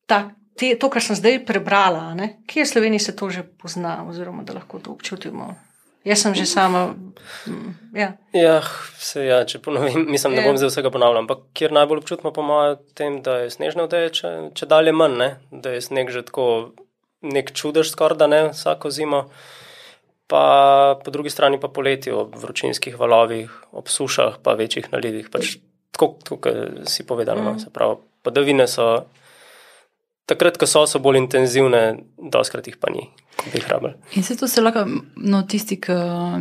[0.06, 4.04] ta, te, to, kar sem zdaj prebrala, ne, kje v Sloveniji se to že pozna,
[4.06, 5.56] oziroma da lahko to občutimo?
[6.04, 6.94] Jaz sem že sama.
[7.46, 8.58] Mm, ja, ja,
[8.98, 12.42] se, ja če ponovim, mislim, ne bom zdaj vsega ponavljal, ampak kjer najbolj občutimo, po
[12.46, 15.30] mojem, tem, da je snežne vdeje, če, če dalje manj, ne?
[15.54, 16.46] da je sneg že tako
[17.22, 19.26] nek čudež, skoraj da ne vsako zimo.
[20.26, 20.42] Pa
[21.04, 25.28] po drugi strani pa poleti ob vročinskih valovih, ob sušah, pa večjih nalivih.
[25.30, 25.58] Pač,
[25.92, 26.46] tako kot
[26.88, 27.62] si povedal, no, mm.
[27.62, 29.04] se pravi, padavine so
[30.26, 31.82] takrat, ko so, so bolj intenzivne,
[32.16, 33.10] doskrat jih pa ni
[33.44, 33.92] bi jih rabili.
[34.14, 34.84] In se to se lahko,
[35.16, 35.92] no, tisti, ki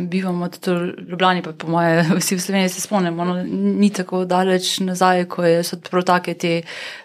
[0.08, 0.76] bivamo v
[1.08, 5.44] Ljubljani, pa po moje, vsi v Sloveniji se spomnimo, no, ni tako daleč nazaj, ko
[5.44, 6.52] je so prav take te,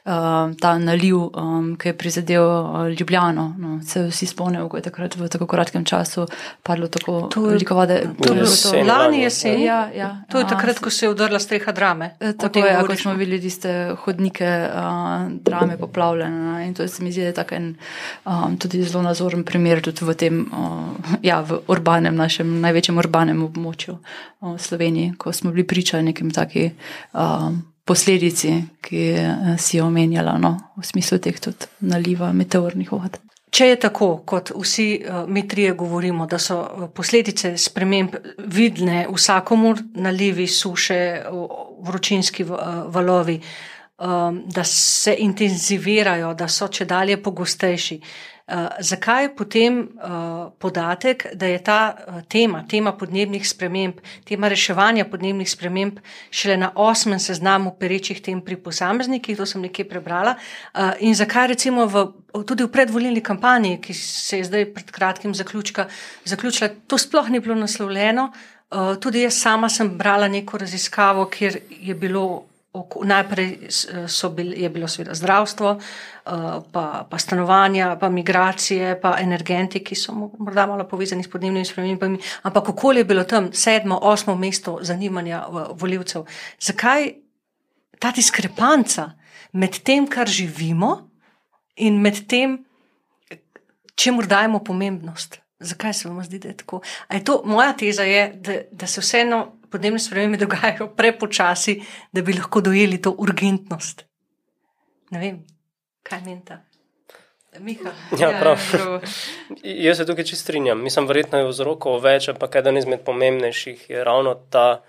[0.05, 2.47] uh, ta naliv, um, ki je prizadel
[2.99, 3.47] Ljubljano.
[3.57, 6.27] No, se vsi spomnimo, ko je takrat v tako kratkem času
[6.63, 8.01] padlo tako to, veliko vode.
[8.23, 9.61] To je bilo lani jesen.
[9.61, 12.13] Ja, ja, to je takrat, ko se je udrla streha drame.
[12.19, 16.67] Tako je, ko smo videli tiste hodnike uh, drame poplavljene.
[16.67, 17.75] In to se mi zdi, da je tak en
[18.25, 20.41] um, tudi zelo nazoren primer tudi v tem,
[21.23, 23.97] ja, v urbanem, našem največjem urbanem območju
[24.41, 26.75] v Sloveniji, ko smo bili priča nekim takim
[27.87, 29.03] posledici, ki
[29.57, 33.17] si jo omenjala, no, v smislu teh tudi naliva meteornih vod.
[33.47, 34.87] Če je tako, kot vsi
[35.31, 40.99] mi trije govorimo, da so posledice sprememb vidne vsakomur, nalivi, suše,
[41.87, 43.39] vročinski valovi,
[43.97, 48.01] da se intenzivirajo, da so če dalje pogostejši.
[48.47, 54.47] Uh, zakaj je potem uh, podatek, da je ta uh, tema, tema podnebnih sprememb, tema
[54.47, 55.99] reševanja podnebnih sprememb,
[56.31, 60.37] šele na osmem seznamu perečih tem pri posameznikih, to sem nekje prebrala,
[61.03, 62.05] in zakaj recimo v,
[62.47, 65.89] tudi v predvolilni kampanji, ki se je zdaj pred kratkim zaključka,
[66.23, 68.31] zaključila, to sploh ni bilo naslovljeno.
[69.03, 72.45] Tudi jaz sama sem brala neko raziskavo, kjer je bilo
[73.03, 73.69] Najprej
[74.35, 76.31] bil, je bilo seveda zdravstvo, eh,
[76.71, 82.19] pa, pa stanovanja, pa migracije, pa energenti, ki so morda malo povezani s podnebnimi spremembami.
[82.43, 86.25] Ampak okolje je bilo tam sedmo, osmo mesto zanimanja voljivcev.
[86.59, 87.13] Zakaj
[87.99, 89.11] ta diskrepanca
[89.51, 91.09] med tem, kar živimo,
[91.77, 92.65] in med tem,
[93.95, 95.39] čemu dajemo pomembnost?
[95.59, 96.81] Zakaj se vam zdi, da je tako?
[97.11, 101.79] Je to, moja teza je, da, da se vseeno podnebne spremembe dogajajo prepočasi,
[102.11, 104.05] da bi lahko dojeli to urgentnost.
[105.11, 105.43] Ne vem,
[106.03, 106.41] kaj meni.
[108.19, 108.55] Ja, ja,
[109.87, 110.83] Jaz se tukaj čisto strinjam.
[110.83, 114.83] Mislim, verjetno je vzrokov več, ampak eden izmed pomembnejših je ravno ta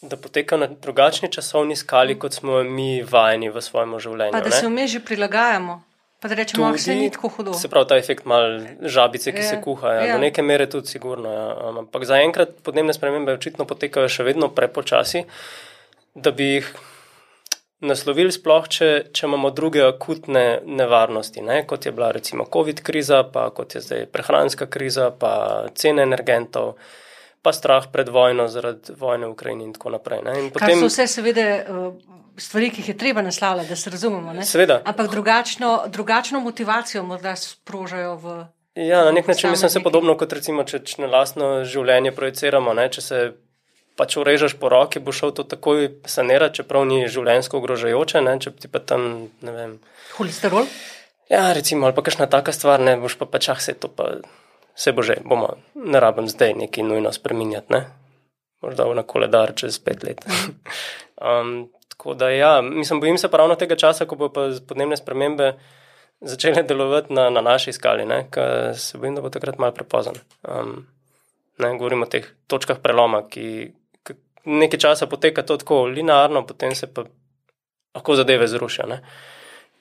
[0.00, 4.32] da poteka na drugačni časovni skali, kot smo mi vajeni v svojem življenju.
[4.32, 4.56] Pa da ne.
[4.56, 5.82] se vmes že prilagajamo.
[6.20, 7.52] Pa da rečemo, da se Tudi- ni tako hudo.
[7.54, 10.12] Se pravi, ta efekt mal žabice, ki Ja, se kuha, ja, ja.
[10.12, 11.30] do neke mere tudi sigurno.
[11.30, 11.46] Ja.
[11.78, 15.24] Ampak zaenkrat podnebne spremembe očitno potekajo še vedno prepočasi,
[16.14, 16.72] da bi jih
[17.80, 21.60] naslovili sploh, če, če imamo druge akutne nevarnosti, ne?
[21.62, 25.32] kot je bila recimo COVID kriza, pa kot je zdaj prehranska kriza, pa
[25.74, 26.74] cene energentov,
[27.42, 30.24] pa strah pred vojno zaradi vojne v Ukrajini in tako naprej.
[30.26, 30.34] Ne?
[30.40, 31.46] In Kar so vse, seveda,
[32.40, 34.32] stvari, ki jih je treba naslavljati, da se razumemo.
[34.32, 34.44] Ne?
[34.44, 34.80] Seveda.
[34.84, 38.38] Ampak drugačno, drugačno motivacijo morda sprožajo v.
[38.74, 39.84] Ja, na nek način mislim, Posamezniki.
[39.84, 42.74] podobno kot recimo, če, če na lastno življenje projiciramo.
[42.78, 42.88] Ne?
[42.94, 43.22] Če se
[43.98, 48.22] pač urežeš po roki, bo šel to takoj sanirati, čeprav ni življenjsko ogrožajoče.
[48.22, 48.36] Ne?
[48.38, 49.74] Če ti pa tam, ne vem.
[50.18, 50.70] Holesterol.
[51.28, 54.16] Ja, recimo, ali pa kakšna taka stvar, ne boš pa pač, ah, se to pa,
[54.78, 57.82] se bo že, bomo, ne rabim zdaj neki nujno spreminjati, ne?
[58.64, 60.24] Morda v na koledar čez pet let.
[61.28, 65.58] um, tako da ja, mislim, bojim se ravno tega časa, ko bo pa podnebne spremembe
[66.20, 68.06] začele delovati na, na naši skali?
[68.30, 70.12] Ker se bojim, da bo takrat malo prepozno.
[70.46, 70.86] Um,
[71.58, 73.72] ne, govorimo o teh točkah preloma, ki,
[74.06, 74.14] ki
[74.46, 77.02] nekaj časa poteka to tako linearno, potem se pa
[77.94, 78.86] lahko zadeve zrušijo.
[78.86, 79.00] ne.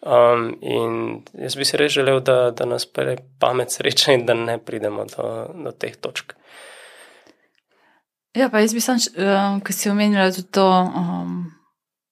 [0.02, 4.34] Um, in jaz bi si res želel, da, da nas pere pamet sreča in da
[4.34, 6.34] ne pridemo do, do teh točk.
[8.34, 11.38] Ja, pa jaz bi sam, um, ki si omenila tudi to um,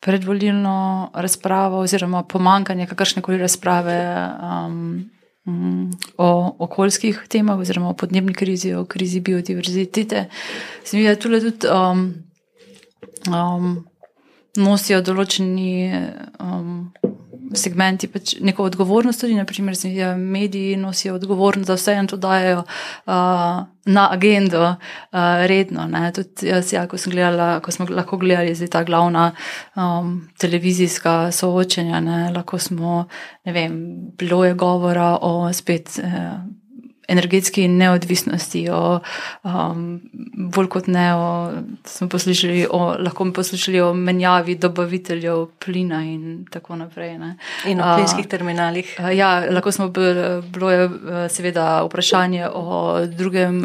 [0.05, 3.97] predvolilno razpravo, oziroma pomankanje kakršne koli razprave
[4.41, 5.09] um,
[5.47, 10.25] mm, o okoljskih temah, oziroma o podnebni krizi, o krizi biodiverzitete.
[10.83, 12.05] Se mi da tule tudi um,
[13.33, 13.71] um,
[14.55, 15.89] nosijo določeni
[16.39, 16.93] um,
[17.55, 22.59] segmenti pač neko odgovornost, tudi naprimer, da mediji nosijo odgovornost, da vse en to dajo
[22.59, 25.87] uh, na agendo uh, redno.
[26.15, 29.31] Tudi jaz, ja, ko sem gledala, ko smo lahko gledali ta glavna
[29.75, 33.05] um, televizijska soočenja, ne, lahko smo,
[33.45, 33.79] ne vem,
[34.17, 35.99] bilo je govora o spet.
[36.03, 36.64] Uh,
[37.07, 38.99] energetski neodvisnosti, o,
[39.43, 40.01] um,
[40.55, 41.27] bolj kot ne, o,
[41.85, 47.17] smo poslušali o, lahko bi poslušali o menjavi dobaviteljev plina in tako naprej.
[47.17, 47.37] Ne.
[47.65, 48.95] In o A, plinskih terminalih.
[48.99, 50.91] Uh, Ja, lahko smo bil- bilo je uh,
[51.29, 53.61] seveda vprašanje o drugem,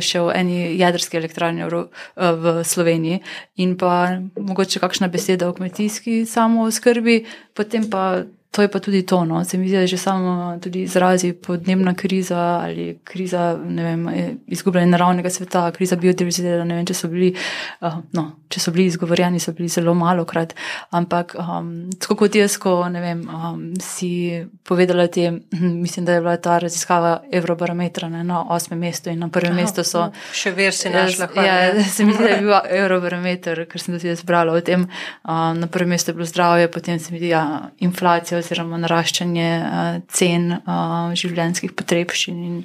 [0.00, 1.84] še o eni jedrski elektrarni v,
[2.16, 3.20] v Sloveniji
[3.56, 8.24] in pa mogoče kakšna beseda o kmetijski samooskrbi, potem pa.
[8.54, 9.44] To je pa tudi to, no.
[9.44, 14.86] se mi zdi, da že samo tudi izrazi podnebna kriza ali kriza vem, eh, izgubljanja
[14.86, 16.64] naravnega sveta, kriza biodiverzitete.
[16.64, 17.32] Ne vem, če so bili,
[17.80, 20.54] uh, no, če so bili izgovorjeni, so bili zelo malo krat.
[20.94, 26.22] Ampak um, tako kot jaz, ko vem, um, si povedala te, hm, mislim, da je
[26.22, 30.06] bila ta raziskava Eurobarometra ne, na osmem mestu in na prvem mestu so.
[30.32, 31.26] Še ver si našla.
[31.34, 31.84] hvala, Ja, ja.
[31.84, 34.86] se mi zdi, da je bil Eurobarometer, ker sem tudi jaz brala o tem.
[35.26, 37.44] Um, na prvem mestu je bilo zdravje, potem se mi zdi ja,
[37.82, 42.58] inflacija oziroma naraščanje uh, cen uh, življenjskih potrebščin in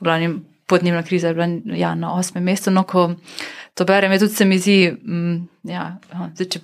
[0.00, 2.72] v glavnem podnebna kriza je bila ja, na osmem mestu.
[2.74, 3.12] No, ko
[3.76, 5.36] to berem, je tudi se mi zdi, mm,
[5.70, 5.84] ja,
[6.34, 6.62] zdaj, če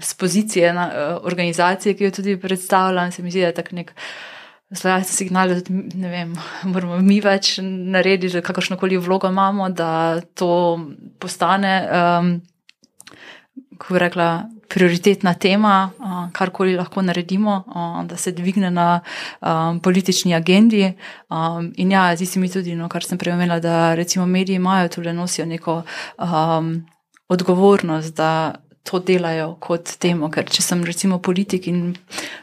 [0.00, 3.72] z pozicije na, uh, organizacije, ki jo tudi predstavljam, se mi zdi, da je tak
[3.76, 3.94] nek.
[4.68, 6.34] Zdaj se signal, da vem,
[6.72, 10.50] moramo mi več narediti, da kakršno koli vlogo imamo, da to
[11.20, 12.34] postane, um,
[13.78, 14.28] kako bi rekla,
[14.68, 15.90] prioritetna tema,
[16.32, 17.62] karkoli lahko naredimo,
[18.04, 19.00] da se dvigne na
[19.40, 20.92] um, politični agendi.
[21.30, 24.56] Um, in ja, zdi se mi tudi, no, kar sem prej omenila, da recimo mediji
[24.56, 25.82] imajo tudi nosijo neko
[26.18, 26.86] um,
[27.28, 31.96] odgovornost, da to delajo kot temo, ker če sem recimo politik in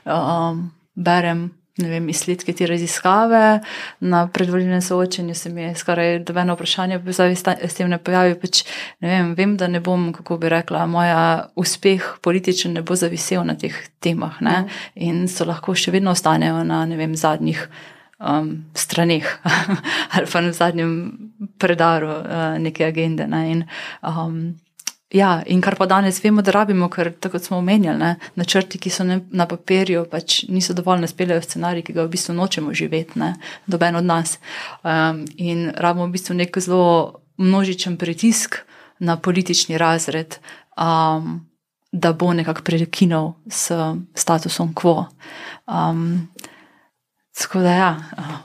[0.05, 1.51] um, berem
[1.83, 3.59] vem, izsledke te raziskave
[3.99, 7.35] na predvoljenem soočenju, se mi je skoraj dobeno vprašanje, pa se
[7.67, 8.35] s tem ne pojavi.
[8.39, 8.63] Pač,
[8.99, 13.43] ne vem, vem, da ne bom, kako bi rekla, moja uspeh političen ne bo zavisel
[13.45, 14.65] na teh temah ne?
[14.95, 17.67] in so lahko še vedno ostanejo na ne vem, zadnjih.
[18.15, 19.27] Um, straneh
[20.15, 20.91] ali pa na zadnjem
[21.59, 23.27] predaru uh, neke agende.
[23.27, 23.41] Ne?
[23.51, 23.65] In,
[24.07, 24.55] um,
[25.13, 28.89] Ja, in kar pa danes vemo, da rabimo, ker tako smo omenjali, ne, načrti, ki
[28.89, 33.19] so ne, na papirju, pač niso dovolj naspeljajo scenarij, ki ga v bistvu nočemo živeti,
[33.21, 33.35] ne,
[33.69, 34.39] doben od nas.
[34.81, 38.63] Um, in rabimo v bistvu nek zelo množičen pritisk
[38.99, 40.39] na politični razred,
[40.73, 41.45] um,
[41.91, 43.71] da bo nekako prekinil s
[44.17, 45.05] statusom quo.
[45.69, 46.27] Um,
[47.37, 47.91] tako da ja,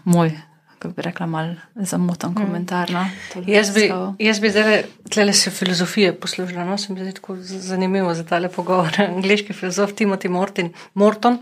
[0.05, 0.37] moj.
[0.81, 2.89] Kako bi rekla, malo zamoten komentar.
[2.91, 3.03] No,
[3.33, 3.83] tole Jaz bi,
[4.19, 4.79] jaz bi zdaj
[5.13, 8.97] tle se filozofije poslužila, no, se mi zdi tako zanimivo za tale pogovor.
[9.17, 11.37] Angliški filozof Timothy Morton, Morton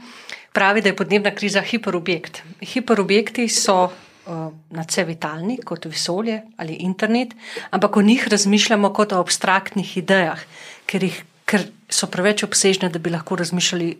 [0.53, 2.43] pravi, da je podnebna kriza hiperobjekt.
[2.61, 7.39] Hiperobjekti so uh, nadse vitalni, kot vesolje ali internet,
[7.71, 10.43] ampak o njih razmišljamo kot o abstraktnih idejah,
[10.87, 13.95] ker, jih, ker so preveč obsežne, da bi lahko razmišljali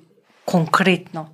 [0.51, 1.29] konkretno.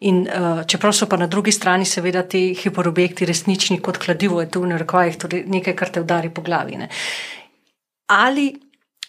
[0.00, 4.50] In, uh, čeprav so pa na drugi strani, seveda, ti hiperobjekti resnični kot kladivo, je
[4.50, 6.78] to v narekovajih torej nekaj, kar te udari po glavi.
[8.14, 8.52] Ali,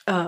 [0.09, 0.23] uh,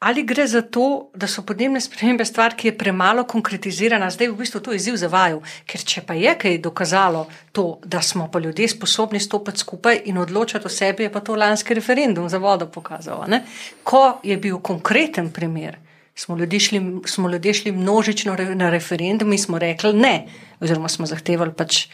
[0.00, 4.38] ali gre za to, da so podnebne spremembe stvar, ki je premalo konkretizirana, zdaj v
[4.40, 8.40] bistvu to izziv za vaju, ker če pa je kaj dokazalo to, da smo pa
[8.40, 12.72] ljudje sposobni stopiti skupaj in odločati o sebi, je pa to lanski referendum za vodo
[12.72, 13.28] pokazal.
[13.28, 13.44] Ne?
[13.84, 15.76] Ko je bil konkreten primer
[16.20, 20.26] smo ljudje šli, smo ljudje šli množično na referendum in smo rekli ne,
[20.60, 21.86] oziroma smo zahtevali pač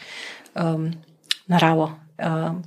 [0.55, 0.91] um,
[1.47, 1.93] naravo.
[2.17, 2.63] Um,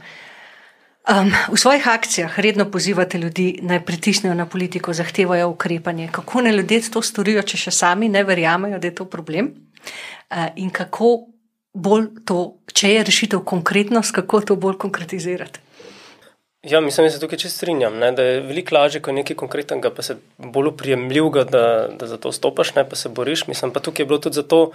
[1.10, 6.08] um, v svojih akcijah redno pozivate ljudi, naj pritisnejo na politiko, zahtevajo ukrepanje.
[6.12, 9.52] Kako ne ljudje to storijo, če še sami ne verjamejo, da je to problem?
[10.30, 11.12] Uh, in kako
[11.74, 12.38] bolj to,
[12.72, 15.60] če je rešitev konkretnost, kako to bolj konkretizirati?
[16.62, 19.36] Ja, mislim, da se tukaj čisto strinjam, ne, da je veliko lažje, ko je nekaj
[19.36, 23.46] konkretnega, pa se bolj uprijemljiv, da, da za to stopiš, ne pa se boriš.
[23.46, 24.72] Mislim, pa tukaj je bilo tudi zato,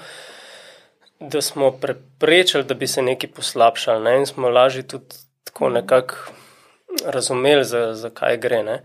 [1.20, 6.16] da smo preprečili, da bi se nekaj poslabšali ne, in smo lažje tudi tako nekako
[7.06, 8.64] razumeli, zakaj za gre.
[8.64, 8.82] Ne.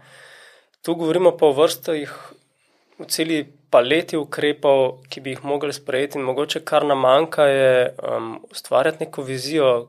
[0.82, 1.96] Tu govorimo pa o vrstah,
[2.98, 7.94] v celi paleti ukrepov, ki bi jih mogli sprejeti, in mogoče kar nam manjka, je
[7.96, 9.88] um, ustvarjati neko vizijo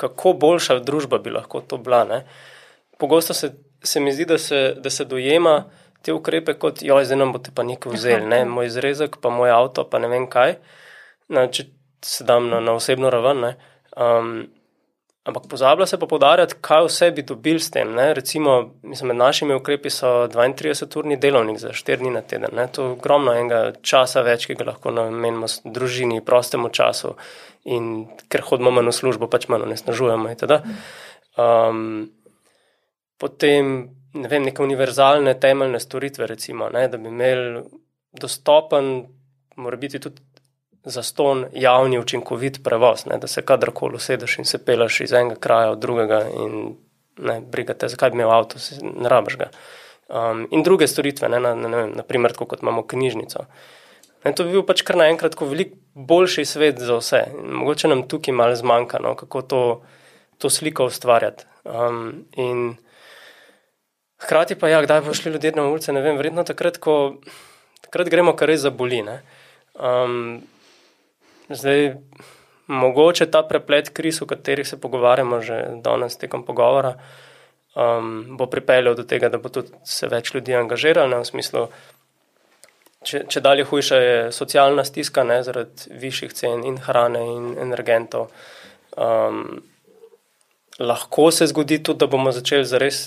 [0.00, 2.04] kako boljša družba bi lahko to bila.
[2.08, 2.22] Ne?
[2.98, 5.64] Pogosto se, se mi zdi, da se, da se dojema
[6.02, 8.44] te ukrepe kot, jo, zdaj nam boste pa nekaj vzeli, ne?
[8.48, 10.56] moj izrezek, pa moj avto, pa ne vem kaj.
[11.28, 11.68] Na, če
[12.04, 13.52] se dam na, na osebno raven.
[13.96, 14.32] Um,
[15.28, 17.92] ampak pozablja se pa podarjati, kaj vse bi dobili s tem.
[17.94, 18.14] Ne?
[18.14, 22.56] Recimo, mislim, med našimi ukrepi so 32-urni delovnik za 4 dni na teden.
[22.56, 22.66] Ne?
[22.72, 27.14] To je ogromno enega časa več, ki ga lahko namenimo družini, prostemu času
[27.64, 30.32] in ker hodimo manj v službo, pač manj onesnažujemo.
[31.38, 32.10] Um,
[33.20, 37.62] potem ne vem, neke univerzalne temeljne storitve, recimo, ne, da bi imeli
[38.12, 38.90] dostopen,
[39.56, 40.22] mora biti tudi
[40.84, 45.36] za ston javni, učinkovit prevoz, ne, da se kadarkoli usedeš in se peleš iz enega
[45.40, 46.56] kraja v drugega in
[47.20, 49.50] ne brigate, zakaj bi imel avto, ne rabiš ga.
[50.08, 53.44] Um, in druge storitve, ne, na, ne naprimer, kot imamo knjižnico.
[54.24, 57.22] In to bi bil pač kar naenkrat veliko boljši svet za vse.
[57.32, 59.62] In mogoče nam tukaj malo zmanjka, no, kako to,
[60.38, 61.46] to sliko ustvarjati.
[61.64, 62.76] Um, in
[64.20, 67.16] hkrati pa, ja, kdaj bo šli ljudje na ulice, ne vem, verjetno takrat, ko
[67.80, 69.20] takrat gremo kar res za boline.
[69.80, 70.42] Um,
[71.48, 71.94] zdaj,
[72.70, 76.94] mogoče ta preplet kriz, o katerih se pogovarjamo že danes tekom pogovora,
[77.74, 81.66] um, bo pripeljal do tega, da bo tudi se več ljudi angažiralo v smislu.
[83.00, 88.26] Če, če dalje hujša je socialna stiska ne, zaradi višjih cen in hrane in energentov.
[88.92, 89.62] Um,
[90.76, 93.06] lahko se zgodi tudi, da bomo začeli zares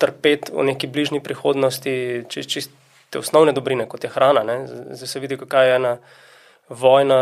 [0.00, 1.94] trpeti v neki bližnji prihodnosti,
[2.28, 4.42] če čiste osnovne dobrine, kot je hrana.
[4.44, 4.58] Ne.
[4.68, 5.94] Zdaj se vidi, kaj je ena
[6.68, 7.20] vojna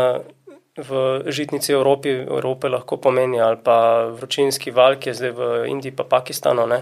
[0.75, 5.95] v žitnici Evropi, Evrope lahko pomeni, ali pa vročinski val, ki je zdaj v Indiji,
[5.95, 6.67] pa Pakistanu.
[6.67, 6.81] Ne.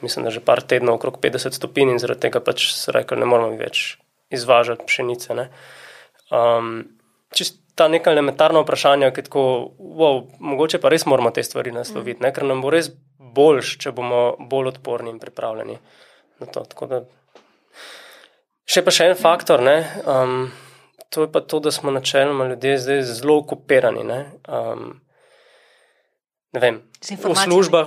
[0.00, 3.28] Mislim, da že par tednov okrog 50 stopinj in zaradi tega pač se rekli, ne
[3.28, 3.98] moramo več
[4.34, 5.48] izvažati pšenice.
[6.30, 6.84] Um,
[7.34, 9.44] Čisto ta neka elementarna vprašanja, ki tako,
[9.78, 12.30] wow, mogoče pa res moramo te stvari nasloviti, ne?
[12.34, 15.78] ker nam bo res boljš, če bomo bolj odporni in pripravljeni
[16.42, 16.62] na to.
[16.90, 17.02] Da...
[18.70, 19.64] Še pa še en faktor,
[20.06, 20.36] um,
[21.10, 24.06] to je pa to, da smo načeloma ljudje zdaj zelo okupirani.
[24.46, 25.00] Um,
[26.54, 26.82] ne vem,
[27.12, 27.86] v službah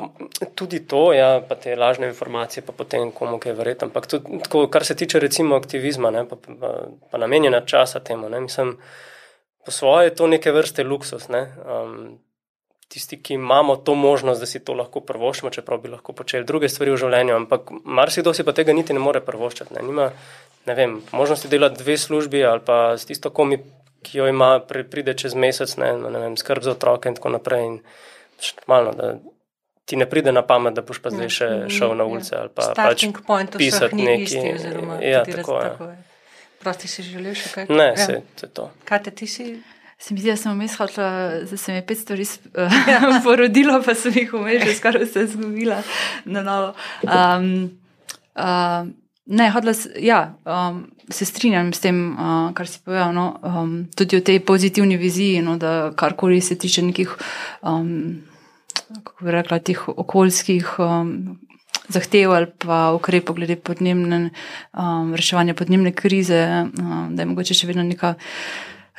[0.56, 3.86] tudi to, ja, pa te lažne informacije, pa potem komu kaj verjeti.
[3.86, 6.74] Ampak tudi, tako, kar se tiče recimo aktivizma, ne, pa, pa,
[7.12, 8.78] pa namenjena časa temu, ne, mislim,
[9.66, 11.30] po svoje je to neke vrste luksus.
[11.34, 12.20] Ne, um,
[12.88, 16.70] tisti, ki imamo to možnost, da si to lahko prvoščimo, čeprav bi lahko počeli druge
[16.70, 19.76] stvari v življenju, ampak marsikdo si pa tega niti ne more prvoščati.
[19.76, 20.12] Ne, nima,
[20.68, 23.60] ne vem, možnosti delati dve službi ali pa s tisto komi,
[24.08, 27.66] ki jo ima, pride čez mesec, ne, ne vem, skrb za otroke in tako naprej.
[27.66, 27.80] In,
[28.68, 29.16] Malo, da
[29.88, 32.12] ti ne pride na pamet, da boš pa zdaj še ja, šel na ja.
[32.12, 33.06] ulice ali pa pač
[33.56, 35.00] pisati nekaj.
[35.08, 35.96] Ja, tako je.
[36.60, 37.70] Prosti si želel še kaj?
[37.72, 38.06] Ne, ja.
[38.06, 38.70] se, to je to.
[38.90, 39.48] Kaj te ti si?
[39.98, 41.08] Se mi zdi, da sem vmes hodila,
[41.50, 42.78] da se mi je pet stvari uh,
[43.26, 45.80] porodilo, pa sem jih vmes že skoraj vse zgubila
[46.26, 46.74] na novo.
[47.08, 47.48] Um,
[48.36, 48.92] uh,
[49.26, 49.74] ne, hodila,
[50.04, 54.44] ja, um, se strinjam s tem, uh, kar si povedal, no, um, tudi o tej
[54.46, 57.16] pozitivni viziji, no, da karkoli se tiče nekih
[57.64, 58.27] um,
[59.04, 61.40] kako bi rekla, teh okoljskih um,
[61.88, 64.30] zahtev ali pa ukrepov glede podnebne,
[64.74, 66.44] um, reševanja podnebne krize,
[66.80, 68.14] um, da je mogoče še vedno neka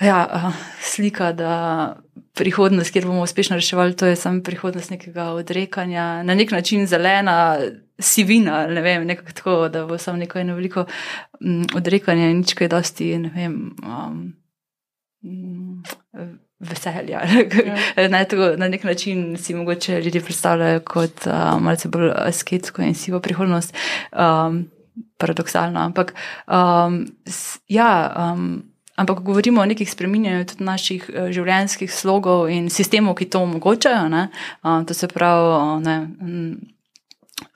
[0.00, 1.96] ja, uh, slika, da
[2.38, 7.58] prihodnost, kjer bomo uspešno reševali, to je samo prihodnost nekega odrekanja, na nek način zelena
[7.98, 10.86] sivina, ne vem, nekako tako, da bo samo neko eno veliko
[11.40, 13.56] um, odrekanje in nič kaj dosti, ne vem.
[13.82, 14.34] Um,
[16.60, 17.22] Veselja.
[17.96, 18.08] Ja.
[18.08, 22.94] Ne, tako, na nek način si mogoče ljudje predstavljajo kot uh, malce bolj asketsko in
[22.94, 23.74] sivo prihodnost,
[24.12, 24.64] um,
[25.16, 25.80] paradoksalno.
[25.80, 26.14] Ampak,
[26.46, 28.64] um, s, ja, um,
[28.96, 34.08] ampak govorimo o nekih spreminjanju tudi naših uh, življenjskih slogov in sistemov, ki to omogočajo.
[34.62, 35.98] Uh, to se pravi, ne,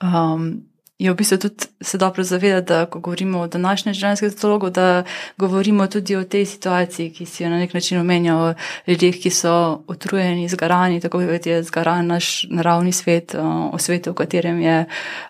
[0.02, 0.62] um,
[1.02, 5.04] je v bistvu tudi se dobro zavedati, da ko govorimo o današnjem življenjskem slogu, da
[5.38, 8.54] govorimo tudi o tej situaciji, ki si jo na nek način omenja o
[8.86, 14.20] ljudeh, ki so utrujeni, zgarani, tako kot je zgaran naš naravni svet, o svetu, v
[14.22, 14.76] katerem je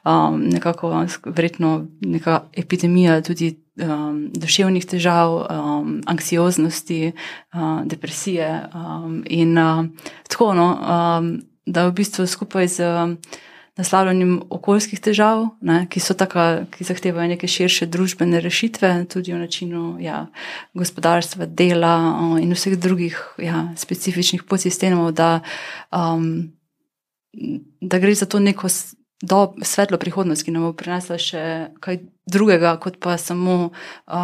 [0.05, 3.57] um, nekako verjetno neka epidemija tudi.
[3.81, 7.15] Um, duševnih težav, um, anksioznosti,
[7.55, 9.87] um, depresije, um, in uh,
[10.29, 11.31] tako, no, um,
[11.65, 13.17] da v bistvu skupaj z um,
[13.83, 19.43] naslavljanjem okoljskih težav, ne, ki so tako, ki zahtevajo neke širše družbene rešitve, tudi v
[19.43, 20.25] načinu ja,
[20.79, 21.95] gospodarstva, dela
[22.41, 25.41] in vseh drugih ja, specifičnih podsistemov, da,
[25.91, 26.53] um,
[27.81, 28.71] da gre za to neko
[29.23, 31.45] do, svetlo prihodnost, ki nam bo prinesla še
[31.83, 33.71] kaj drugega, kot pa samo,
[34.07, 34.15] uh,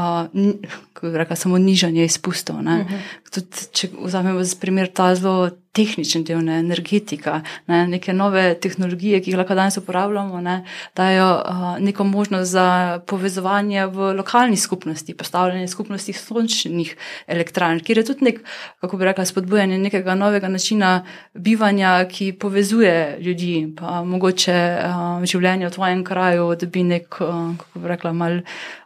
[1.02, 2.56] reka, samo nižanje izpustov.
[2.56, 2.70] Uh mhm.
[2.70, 3.00] -huh.
[3.34, 9.20] Tudi, če vzamemo za primer ta zelo tehničen del, ne, energetika, ne, neke nove tehnologije,
[9.22, 10.56] ki jih lahko danes uporabljamo, ne,
[10.96, 16.96] dajo uh, neko možnost za povezovanje v lokalni skupnosti, postavljanje skupnosti sončnih
[17.26, 18.40] elektrarn, kjer je tudi nek,
[18.80, 25.68] kako bi rekla, spodbujanje nekega novega načina bivanja, ki povezuje ljudi, pa mogoče uh, življenje
[25.68, 28.40] v tvojem kraju, da bi nek, uh, kako bi rekla, mal.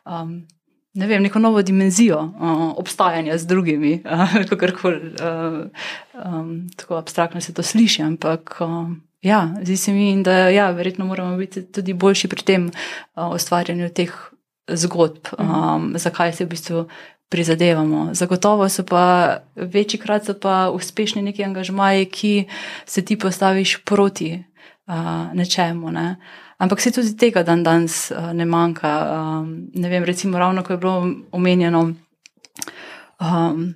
[0.04, 0.46] Um,
[0.94, 5.66] ne vem, neko novo dimenzijo uh, obstajanja z drugimi, uh, kako koli uh,
[6.24, 8.02] um, tako abstraktno se to sliši.
[8.02, 8.90] Ampak uh,
[9.22, 12.70] ja, zdi se mi, da ja, verjetno moramo biti tudi boljši pri tem
[13.16, 14.12] uh, ustvarjanju teh
[14.68, 16.86] zgodb, um, zakaj se v bistvu.
[17.32, 18.10] Prizadevamo.
[18.12, 20.28] Zagotovo so pa večjikrat
[20.72, 22.44] uspešni neki angažmaji, ki
[22.86, 24.44] se ti postaviš proti
[24.86, 25.90] uh, nečemu.
[25.90, 26.16] Ne?
[26.62, 28.90] Ampak se tudi tega dan danes uh, ne manjka.
[29.10, 31.80] Um, ne vem, recimo, ravno ko je bilo omenjeno.
[33.18, 33.74] Um,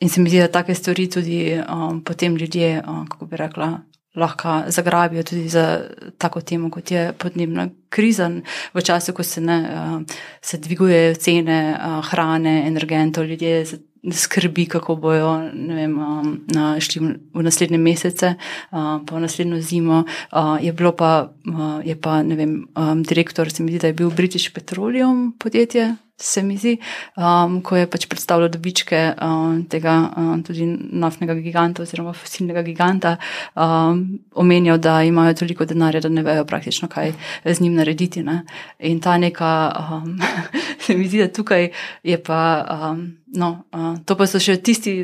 [0.00, 3.70] in se mi zdi, da take stvari tudi um, potem ljudje, um, kako bi rekla,
[4.18, 5.80] lahko zagrabijo tudi za
[6.18, 8.30] tako temo, kot je podnebna kriza.
[8.74, 10.06] V času, ko se, ne, um,
[10.42, 13.64] se dvigujejo cene uh, hrane, energentov, ljudje
[14.12, 16.44] skrbi, kako bojo vem, um,
[16.80, 17.00] šli
[17.34, 20.04] v naslednje mesece, uh, pa v naslednjo zimo.
[20.32, 23.92] Uh, je bilo pa, uh, je pa vem, um, direktor, se mi zdi, da je
[23.92, 26.76] bil British Petroleum podjetje, se mi zdi,
[27.16, 33.16] um, ko je pač predstavljal dobičke um, tega um, tudi naftnega giganta oziroma fosilnega giganta,
[33.54, 37.12] um, omenjal, da imajo toliko denarja, da ne vejo praktično, kaj
[37.44, 38.22] z njim narediti.
[38.26, 38.42] Ne?
[38.78, 40.18] In ta neka, um,
[40.84, 41.70] se mi zdi, da tukaj
[42.02, 42.42] je pa,
[42.90, 44.98] um, no, uh, to pa so še tisti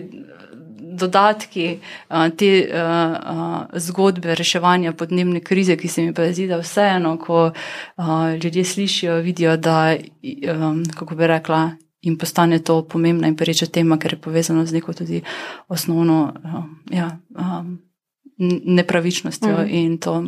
[0.95, 1.79] dodatki
[2.39, 2.51] te
[3.75, 7.51] zgodbe reševanja podnebne krize, ki se mi pa zdi, da vseeno, ko
[8.43, 9.97] ljudje slišijo, vidijo, da,
[10.99, 11.71] kako bi rekla,
[12.05, 15.23] jim postane to pomembna in pereča tema, ker je povezano z neko tudi
[15.69, 16.35] osnovno
[16.91, 17.11] ja,
[18.77, 19.69] nepravičnostjo mm.
[19.69, 20.23] in to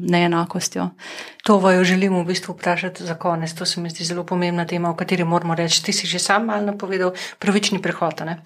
[0.00, 0.88] neenakostjo.
[1.44, 3.54] To vaju želimo v bistvu vprašati za konec.
[3.54, 5.84] To se mi zdi zelo pomembna tema, o kateri moramo reči.
[5.84, 8.22] Ti si že sam malo napovedal, pravični prehod.
[8.24, 8.42] Ne?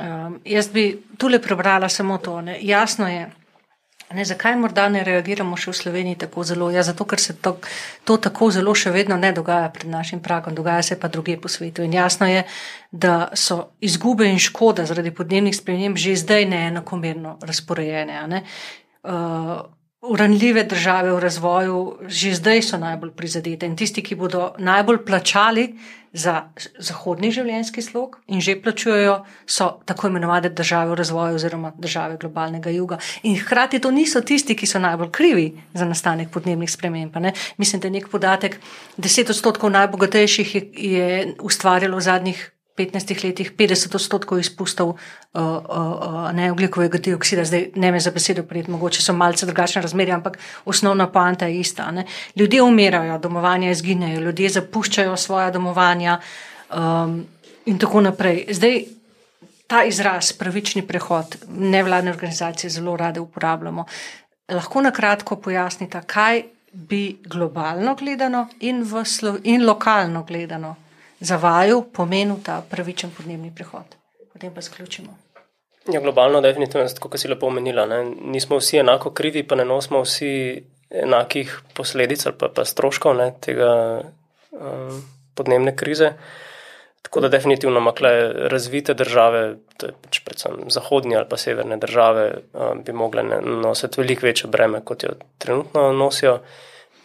[0.00, 2.40] Um, jaz bi tole prebrala samo to.
[2.40, 2.56] Ne.
[2.60, 3.26] Jasno je,
[4.12, 6.70] ne, zakaj morda ne reagiramo še v Sloveniji tako zelo.
[6.72, 7.58] Ja, zato, ker se to,
[8.08, 11.52] to tako zelo še vedno ne dogaja pred našim pragom, dogaja se pa druge po
[11.52, 11.84] svetu.
[11.84, 12.46] In jasno je,
[12.90, 18.26] da so izgube in škoda zaradi podnebnih sprememb že zdaj neenakomerno razporejene.
[18.32, 18.42] Ne.
[19.02, 19.60] Uh,
[20.02, 25.66] Uranljive države v razvoju že zdaj so najbolj prizadete in tisti, ki bodo najbolj plačali,
[26.12, 26.34] za
[26.78, 29.14] zahodni življenjski slog in že plačujejo,
[29.48, 32.98] so tako imenovane države v razvoju oziroma države globalnega juga.
[33.22, 37.16] In hkrati to niso tisti, ki so najbolj krivi za nastanek podnebnih sprememb.
[37.56, 38.58] Mislim, da je nek podatek,
[38.98, 44.96] 10 odstotkov najbogatejših je, je ustvarjalo v zadnjih 15 letih 50 odstotkov izpustov uh,
[45.34, 50.14] uh, uh, neoglikovega dioksida, zdaj ne me za besedo prijeti, mogoče so malce drugačne razmerje,
[50.14, 51.90] ampak osnovna poanta je ista.
[51.90, 52.06] Ne?
[52.36, 56.18] Ljudje umirajo, domovanja izginejo, ljudje zapuščajo svoja domovanja
[56.74, 57.24] um,
[57.66, 58.46] in tako naprej.
[58.50, 58.84] Zdaj,
[59.66, 63.84] ta izraz, pravični prehod, nevladne organizacije zelo rade uporabljamo.
[64.48, 66.42] Lahko na kratko pojasnite, kaj
[66.72, 68.84] bi globalno gledano in,
[69.44, 70.76] in lokalno gledano
[71.22, 73.94] za vaju pomenil ta pravičen podnebni prehod.
[74.32, 75.18] Potem pa zaključimo.
[75.92, 78.04] Ja, globalno, definitivno, kot si lepo omenila, ne?
[78.04, 83.32] nismo vsi enako krivi, pa ne nosimo vsi enakih posledic ali pa, pa stroškov ne,
[83.40, 83.72] tega
[84.50, 85.02] um,
[85.34, 86.12] podnebne krize.
[87.02, 88.10] Tako da definitivno makle
[88.50, 94.50] razvite države, pač predvsem zahodnje ali pa severne države, um, bi mogle nositi veliko večje
[94.50, 96.38] breme, kot jo trenutno nosijo.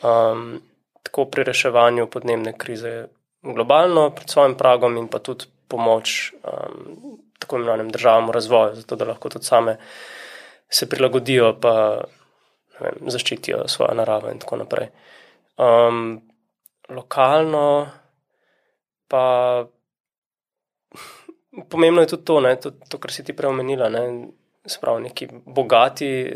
[0.03, 0.61] Um,
[1.03, 3.07] tako pri reševanju podnebne krize
[3.53, 8.95] globalno, pred svojim pragom in pa tudi pomoč um, tako imenovanim državam v razvoju, zato
[8.95, 9.77] da lahko tudi same
[10.69, 11.55] se prilagodijo
[13.01, 14.89] in zaščitijo svojo naravo in tako naprej.
[15.57, 16.21] Um,
[16.89, 17.87] lokalno
[19.07, 19.23] pa.
[21.69, 23.89] Pomembno je tudi to, ne, to, to kar si ti preomenila.
[24.67, 26.35] Spravo, neki bogati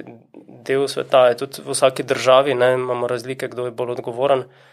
[0.65, 4.39] del sveta je tudi v vsaki državi, ne, imamo razlike, kdo je bolj odgovoren.
[4.39, 4.70] Uh,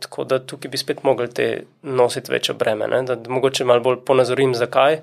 [0.00, 2.88] tako da tukaj bi spet mogli te nositi večje breme.
[2.88, 3.02] Ne?
[3.02, 4.98] Da, mogoče malo bolj ponazorim, zakaj.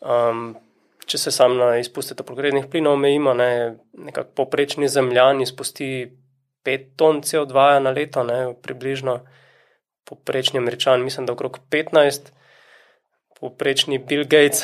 [0.00, 0.54] Um,
[1.06, 6.08] če se sam na izpuste toplogrednih plinov omejimo, ne, nekako poprečni zemljan izpusti
[6.66, 9.20] 5 ton CO2 na leto, ne, približno
[10.04, 12.32] poprečni američan, mislim, da okrog 15
[13.40, 14.62] poprečni Bill Gates,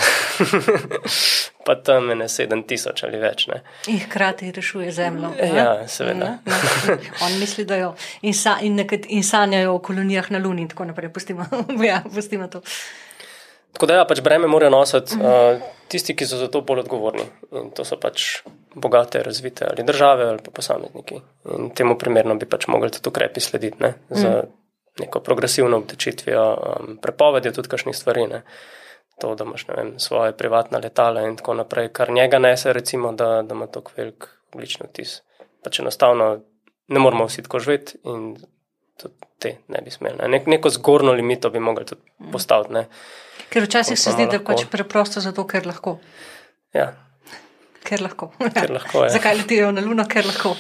[1.67, 3.47] pa tam je ne 7000 ali več.
[3.51, 3.61] Ne.
[3.93, 5.33] In hkrati rešuje zemljo.
[5.39, 6.39] Ja, seveda.
[6.47, 6.57] Ne,
[6.89, 6.97] ne.
[7.25, 7.93] On misli, da jo
[8.23, 11.13] in, sa, in, nekaj, in sanjajo o kolonijah na Luni in tako naprej.
[11.13, 11.47] Pustimo,
[11.91, 12.63] ja, pustimo to.
[13.73, 17.25] Tako da ja, pač breme morajo nositi uh, tisti, ki so za to bolj odgovorni.
[17.57, 18.43] In to so pač
[18.75, 21.21] bogate, razvite ali države ali pa posamezniki.
[21.57, 23.81] In temu primerno bi pač mogli tudi ukrepi slediti.
[23.85, 24.62] Ne, za, mm
[24.99, 28.27] neko progresivno obtečitvijo, um, prepovedijo tudi kakšnih stvari.
[28.27, 28.43] Ne.
[29.21, 33.43] To, da imaš vem, svoje privatne letala in tako naprej, kar njega nese, recimo, da,
[33.43, 35.21] da ima tako velik oglični vtis.
[35.65, 36.41] Pač enostavno
[36.89, 38.37] ne moramo vsi tako živeti in
[39.01, 40.19] tudi te ne bi smeli.
[40.23, 40.29] Ne.
[40.29, 42.01] Nek, neko zgornjo limito bi mogli tudi
[42.33, 42.73] postaviti.
[42.73, 42.87] Ne.
[43.53, 45.99] Ker včasih se zdi, da je pač preprosto zato, ker lahko.
[46.75, 46.93] Ja.
[47.85, 48.33] Ker lahko.
[48.55, 50.57] Ker lahko Zakaj letijo na Luno, ker lahko.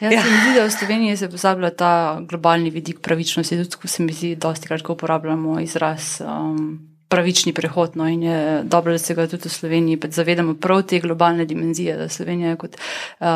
[0.00, 0.22] Jaz ja.
[0.22, 3.56] se mi zdi, da v Sloveniji se pozablja ta globalni vidik pravičnosti.
[3.56, 7.96] Tudi, ko se mi zdi, da dosti krat uporabljamo izraz um, pravični prehod.
[7.98, 11.96] No, in je dobro, da se ga tudi v Sloveniji zavedamo prav te globalne dimenzije,
[11.96, 12.76] da Slovenija kot
[13.20, 13.26] uh,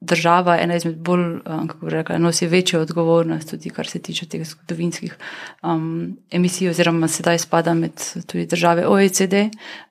[0.00, 4.46] država ena izmed bolj, uh, kako reka, nosi večjo odgovornost, tudi kar se tiče teh
[4.46, 5.16] zgodovinskih
[5.62, 9.34] um, emisij, oziroma sedaj spada med tudi države OECD.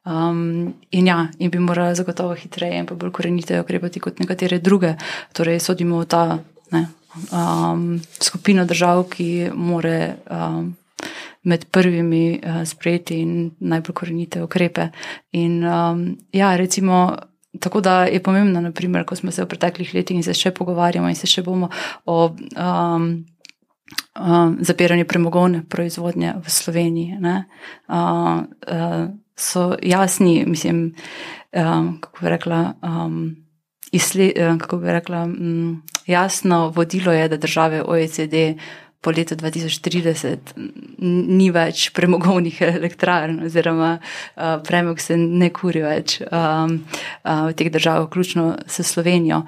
[0.05, 4.59] Um, in ja, in bi morala zagotovo hitreje in pa bolj korenite ukrepati kot nekatere
[4.59, 4.95] druge.
[5.33, 6.39] Torej, sodimo v ta
[6.71, 6.87] ne,
[7.31, 10.15] um, skupino držav, ki more.
[10.31, 10.75] Um,
[11.47, 14.89] med prvimi uh, sprejeti in najbolj korenite ukrepe.
[15.31, 16.03] In, um,
[16.35, 17.15] ja, recimo,
[17.59, 21.09] tako da je pomembno, naprimer, ko smo se v preteklih letih in se še pogovarjamo
[21.09, 21.71] in se še bomo
[22.05, 22.29] o.
[22.55, 23.25] Um,
[24.17, 27.15] Um, zapiranje premogovne proizvodnje v Sloveniji.
[27.21, 30.95] Uh, uh, so jasni, mislim,
[31.53, 33.35] um, kako bi rekla, um,
[33.91, 38.59] izle, uh, kako bi rekla um, jasno vodilo je, da države OECD
[39.01, 40.55] po letu 2030
[40.99, 46.79] ni več premogovnih elektrarn, oziroma uh, premog se ne kuri več um,
[47.23, 49.43] uh, v teh državah, vključno s Slovenijo.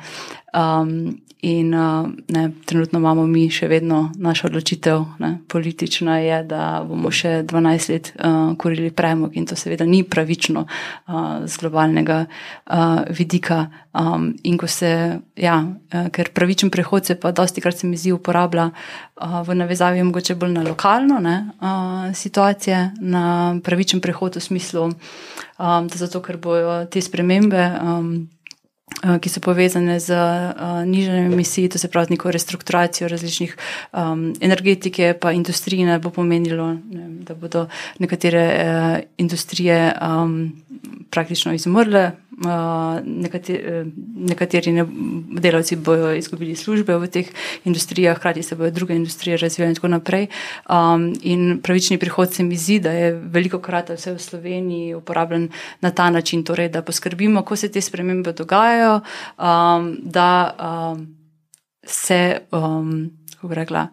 [0.54, 6.64] Um, in uh, ne, trenutno imamo mi še vedno našo odločitev, ne, politična je, da
[6.84, 12.26] bomo še 12 let uh, kurili premog in to seveda ni pravično uh, z globalnega
[12.26, 13.70] uh, vidika.
[13.96, 14.92] Um, in ko se,
[15.40, 19.56] ja, uh, ker pravičen prehod se pa dosti krat se mi zdi uporablja uh, v
[19.62, 25.96] navezavi mogoče bolj na lokalno ne, uh, situacije, na pravičen prehod v smislu, um, da
[25.96, 27.64] zato, ker bojo te spremembe.
[27.80, 28.28] Um,
[29.22, 33.56] ki so povezane z uh, nižanjem emisij, to se pravi neko restrukturacijo različnih
[33.94, 37.68] um, energetike, pa industrije, ne bo pomenilo, ne, da bodo
[38.00, 40.52] nekatere uh, industrije um,
[41.10, 42.12] praktično izumrle,
[43.06, 44.86] nekateri, nekateri ne,
[45.42, 47.28] delavci bodo izgubili službe v teh
[47.66, 50.28] industrijah, hkrati se bodo druge industrije razvijale in tako naprej.
[50.70, 55.50] Um, in pravični prihod se mi zdi, da je veliko krat vse v Sloveniji uporabljen
[55.82, 59.02] na ta način, torej, da poskrbimo, ko se te spremembe dogajajo,
[59.38, 61.08] um, da um,
[61.84, 63.88] se, um, kako bi rekla,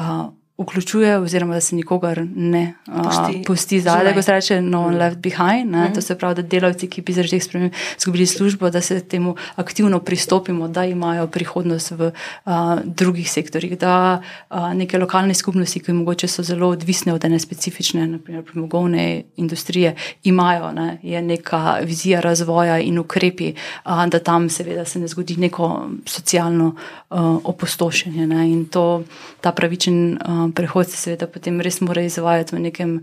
[0.00, 4.82] uh, vključuje, oziroma da se nikogar ne pusti, uh, pusti zadaj, ko se reče, no
[4.82, 4.98] one mm.
[4.98, 5.70] left behind.
[5.70, 5.94] Mm.
[5.94, 9.36] To se pravi, da delavci, ki bi zaradi teh sprememb izgubili službo, da se temu
[9.56, 12.52] aktivno pristopimo, da imajo prihodnost v uh,
[12.84, 18.06] drugih sektorjih, da uh, neke lokalne skupnosti, ki mogoče so zelo odvisne od ene specifične,
[18.06, 19.94] naprimer premogovne industrije,
[20.24, 23.52] imajo ne, neka vizija razvoja in ukrepi,
[23.84, 26.74] uh, da tam seveda se ne zgodi neko socialno
[27.10, 28.26] uh, opustošenje.
[28.26, 29.02] Ne, in to,
[29.40, 30.18] ta pravičen.
[30.28, 32.96] Um, um, prehod se seveda potem res mora izvajati v nekem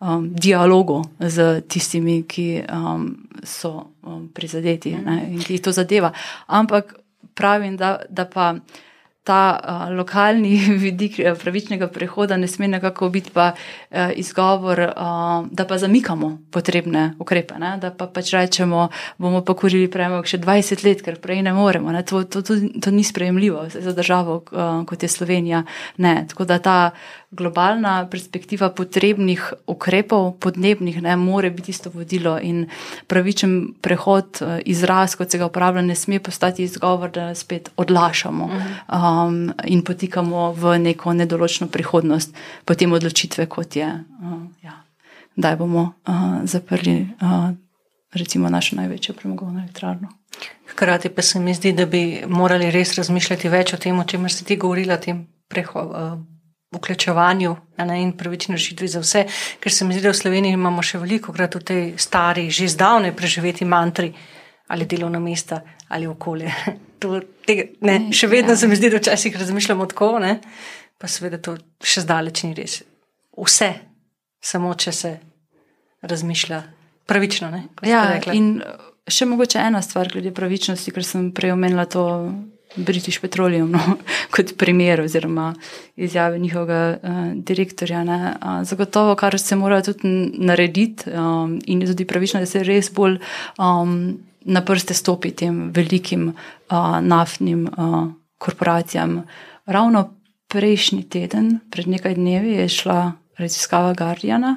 [0.00, 3.10] um, dialogu z tistimi, ki um,
[3.42, 6.12] so um, prizadeti ne, in ki jih to zadeva.
[6.46, 6.94] Ampak
[7.34, 8.54] pravim, da, da pa
[9.24, 15.46] ta uh, lokalni vidik eh, pravičnega prehoda ne sme nekako biti pa uh, izgovor, uh,
[15.50, 17.76] da pa zamikamo potrebne ukrepe, ne?
[17.78, 21.92] da pa pač rečemo, bomo pa kurili premog še 20 let, ker prej ne moremo.
[21.94, 22.02] Ne?
[22.02, 25.62] To, to, to, to ni sprejemljivo za državo, uh, kot je Slovenija.
[26.02, 26.26] Ne.
[26.28, 26.78] Tako da ta
[27.30, 32.66] globalna perspektiva potrebnih ukrepov, podnebnih, ne more biti isto vodilo in
[33.06, 38.44] pravičen prehod, izraz, kot se ga uporablja, ne sme postati izgovor, da spet odlašamo.
[38.44, 42.34] Uh -huh um, in potikamo v neko nedoločno prihodnost,
[42.64, 44.78] potem odločitve, kot je, uh, ja,
[45.36, 47.50] da bomo uh, zaprli uh,
[48.12, 50.08] recimo našo največjo premogovno elektrarno.
[50.72, 54.32] Hkrati pa se mi zdi, da bi morali res razmišljati več o tem, o čemer
[54.32, 56.22] si ti govorila, tem prehodu.
[56.72, 57.50] Vključevanju
[58.00, 59.26] in pravični rešitvi za vse,
[59.60, 62.70] ker se mi zdi, da v Sloveniji imamo še veliko krat v tej stari, že
[62.72, 64.08] zdavne preživeti mantri
[64.72, 65.60] ali delovna mesta
[65.92, 66.52] ali okolje.
[67.02, 68.60] to, tega, ne, še vedno ja.
[68.60, 70.36] se mi zdi, da včasih razmišljamo tako, ne,
[70.98, 72.80] pa seveda to še zdaleč ni res.
[73.38, 73.72] Vse,
[74.42, 75.12] samo če se
[76.06, 76.62] razmišlja
[77.10, 77.50] pravično.
[77.52, 78.56] Ne, ja, in
[79.10, 82.06] še mogoče ena stvar glede pravičnosti, ker sem prej omenila to.
[82.72, 83.98] British Petroleum, no,
[84.32, 85.50] kot primer, oziroma
[86.00, 88.00] izjave njihovega uh, direktorja.
[88.00, 90.08] Uh, zagotovo, kar se mora tudi
[90.40, 93.18] narediti, um, in tudi pravično, da se res bolj
[93.60, 94.14] um,
[94.44, 99.22] na prste stopi tem velikim uh, naftnim uh, korporacijam.
[99.66, 100.10] Ravno
[100.48, 104.56] prejšnji teden, pred nekaj dnevi, je šla raziskava Guardiana,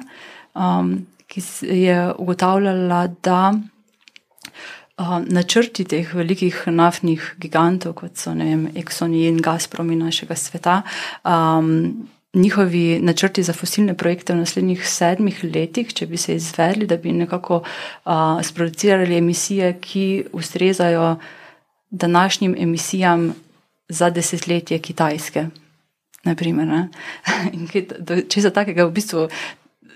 [0.54, 3.54] um, ki je ugotavljala, da
[4.98, 10.82] uh, načrti teh velikih naftnih gigantov, kot so vem, Exxon in Gazprom in našega sveta,
[11.24, 16.96] um, njihovi načrti za fosilne projekte v naslednjih sedmih letih, če bi se izvedli, da
[16.96, 18.12] bi nekako uh,
[18.42, 21.16] sproducirali emisije, ki ustrezajo
[21.90, 23.32] današnjim emisijam
[23.88, 25.46] za desetletje Kitajske.
[26.24, 26.88] Naprimer, ne?
[28.30, 29.28] Če za takega v bistvu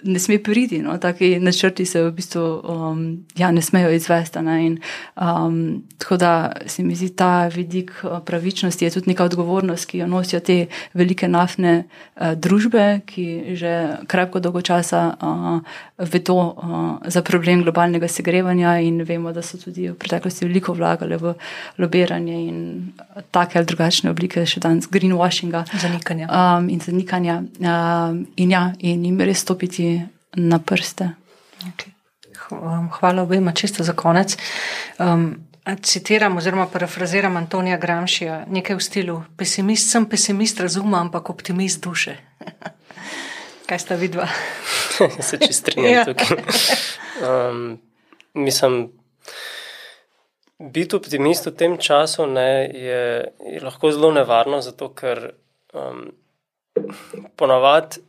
[0.03, 0.79] ne sme priti.
[0.83, 0.99] No?
[0.99, 3.03] Taki načrti se v bistvu um,
[3.37, 4.43] ja, ne smejo izvesti.
[4.43, 4.57] Ne?
[4.67, 4.79] In,
[5.17, 9.99] um, tako da se mi zdi ta vidik uh, pravičnosti, je tudi neka odgovornost, ki
[9.99, 13.75] jo nosijo te velike naftne uh, družbe, ki že
[14.07, 15.61] krepko dolgo časa uh,
[15.99, 21.17] vedo uh, za problem globalnega segrevanja in vemo, da so tudi v preteklosti veliko vlagali
[21.17, 21.35] v
[21.79, 22.93] lobiranje in
[23.31, 25.65] take ali drugačne oblike, še danes greenwashinga.
[25.81, 26.29] Zanikanja.
[26.31, 27.41] Um, in zanikanja.
[27.61, 29.90] Um, in ja, in jim res stopiti
[30.37, 31.11] na prste.
[31.61, 31.93] Okay.
[32.99, 34.37] Hvala obema, čisto za konec.
[34.99, 35.47] Um,
[35.83, 42.17] citiram oziroma parafraziram Antonija Gramšija, nekaj v stilu: Pesimist sem pesimist razuma, ampak optimist duše.
[43.69, 44.29] Kaj sta vidva?
[45.29, 46.05] Se čisto strinjam ja.
[46.05, 46.37] tukaj.
[47.23, 47.79] Um,
[48.35, 48.91] mislim,
[50.59, 55.31] biti optimist v tem času ne, je, je lahko zelo nevarno, zato ker
[55.73, 56.11] um,
[57.37, 58.03] ponavadi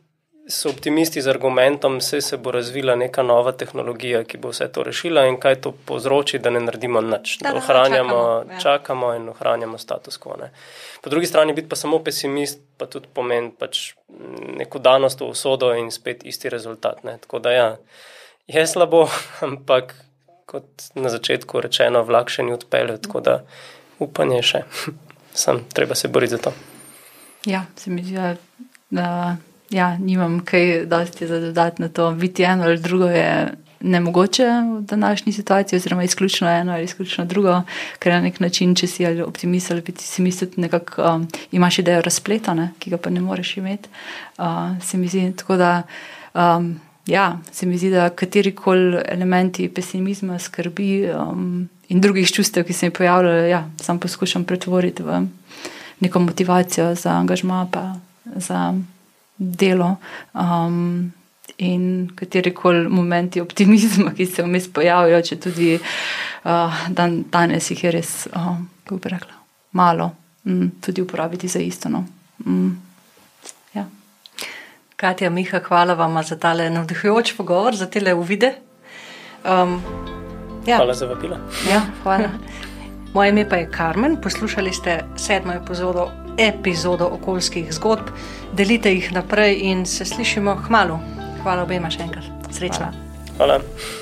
[0.46, 4.82] so optimisti z argumentom, da se bo razvila neka nova tehnologija, ki bo vse to
[4.82, 7.38] rešila in kaj to povzroči, da ne naredimo nič.
[7.38, 8.60] Da, da ohranjamo, čakamo, ja.
[8.60, 10.36] čakamo in ohranjamo status quo.
[10.40, 10.50] Ne.
[11.02, 13.94] Po drugi strani biti pa samo pesimist, pa tudi pomeni pač
[14.56, 17.04] neko danost v usodo in spet isti rezultat.
[17.04, 17.18] Ne.
[17.18, 17.76] Tako da ja,
[18.46, 19.08] je slabo,
[19.46, 19.94] ampak
[20.46, 23.38] kot na začetku rečeno, vlak še ni odpeljal, tako da
[23.98, 24.64] upanje še.
[25.42, 26.52] Sam treba se boriti za to.
[27.46, 28.18] Ja, se mi zdi,
[28.90, 29.36] da
[29.72, 32.10] ja, nimam kaj dosti za dodati na to.
[32.10, 37.62] Biti eno ali drugo je nemogoče v današnji situaciji, oziroma izključno eno ali izključno drugo,
[37.98, 40.80] ker na nek način, če si ali optimist ali si misli, da
[41.14, 43.88] um, imaš idejo razpletane, ki ga pa ne moreš imeti.
[44.38, 44.44] Uh,
[44.82, 45.82] se mi zdi tako, da.
[46.34, 52.62] Um, Ja, se mi zdi, da kateri koli elementi pesimizma, skrbi um, in drugih čustev,
[52.64, 55.24] ki se mi pojavljajo, ja, sam poskušam pretvoriti v
[56.00, 57.94] neko motivacijo za angažma, pa
[58.24, 58.74] za
[59.42, 59.96] delo.
[60.34, 61.12] Um,
[61.58, 67.84] in kateri koli momenti optimizma, ki se vmes pojavijo, če tudi uh, dan, danes jih
[67.84, 69.36] je res, uh, kako bi rekla,
[69.78, 70.10] malo,
[70.46, 71.92] um, tudi uporabiti za isto.
[71.92, 72.04] No.
[72.46, 72.72] Um,
[73.74, 73.86] ja.
[74.96, 78.54] Katja, Miha, hvala vam za tale navdihujoč pogovor, za tele uvide.
[79.44, 79.78] Um,
[80.66, 80.78] ja.
[80.78, 81.38] Hvala za vabilo.
[81.70, 82.30] Ja, hvala.
[83.12, 88.12] Moje ime pa je Karmen, poslušali ste sedmo epizodo, epizodo okoljskih zgodb,
[88.52, 90.98] delite jih naprej in se slišimo k malu.
[91.42, 92.24] Hvala obema še enkrat.
[92.52, 92.92] Srečno.
[93.36, 93.58] Hvala.
[93.58, 94.01] hvala.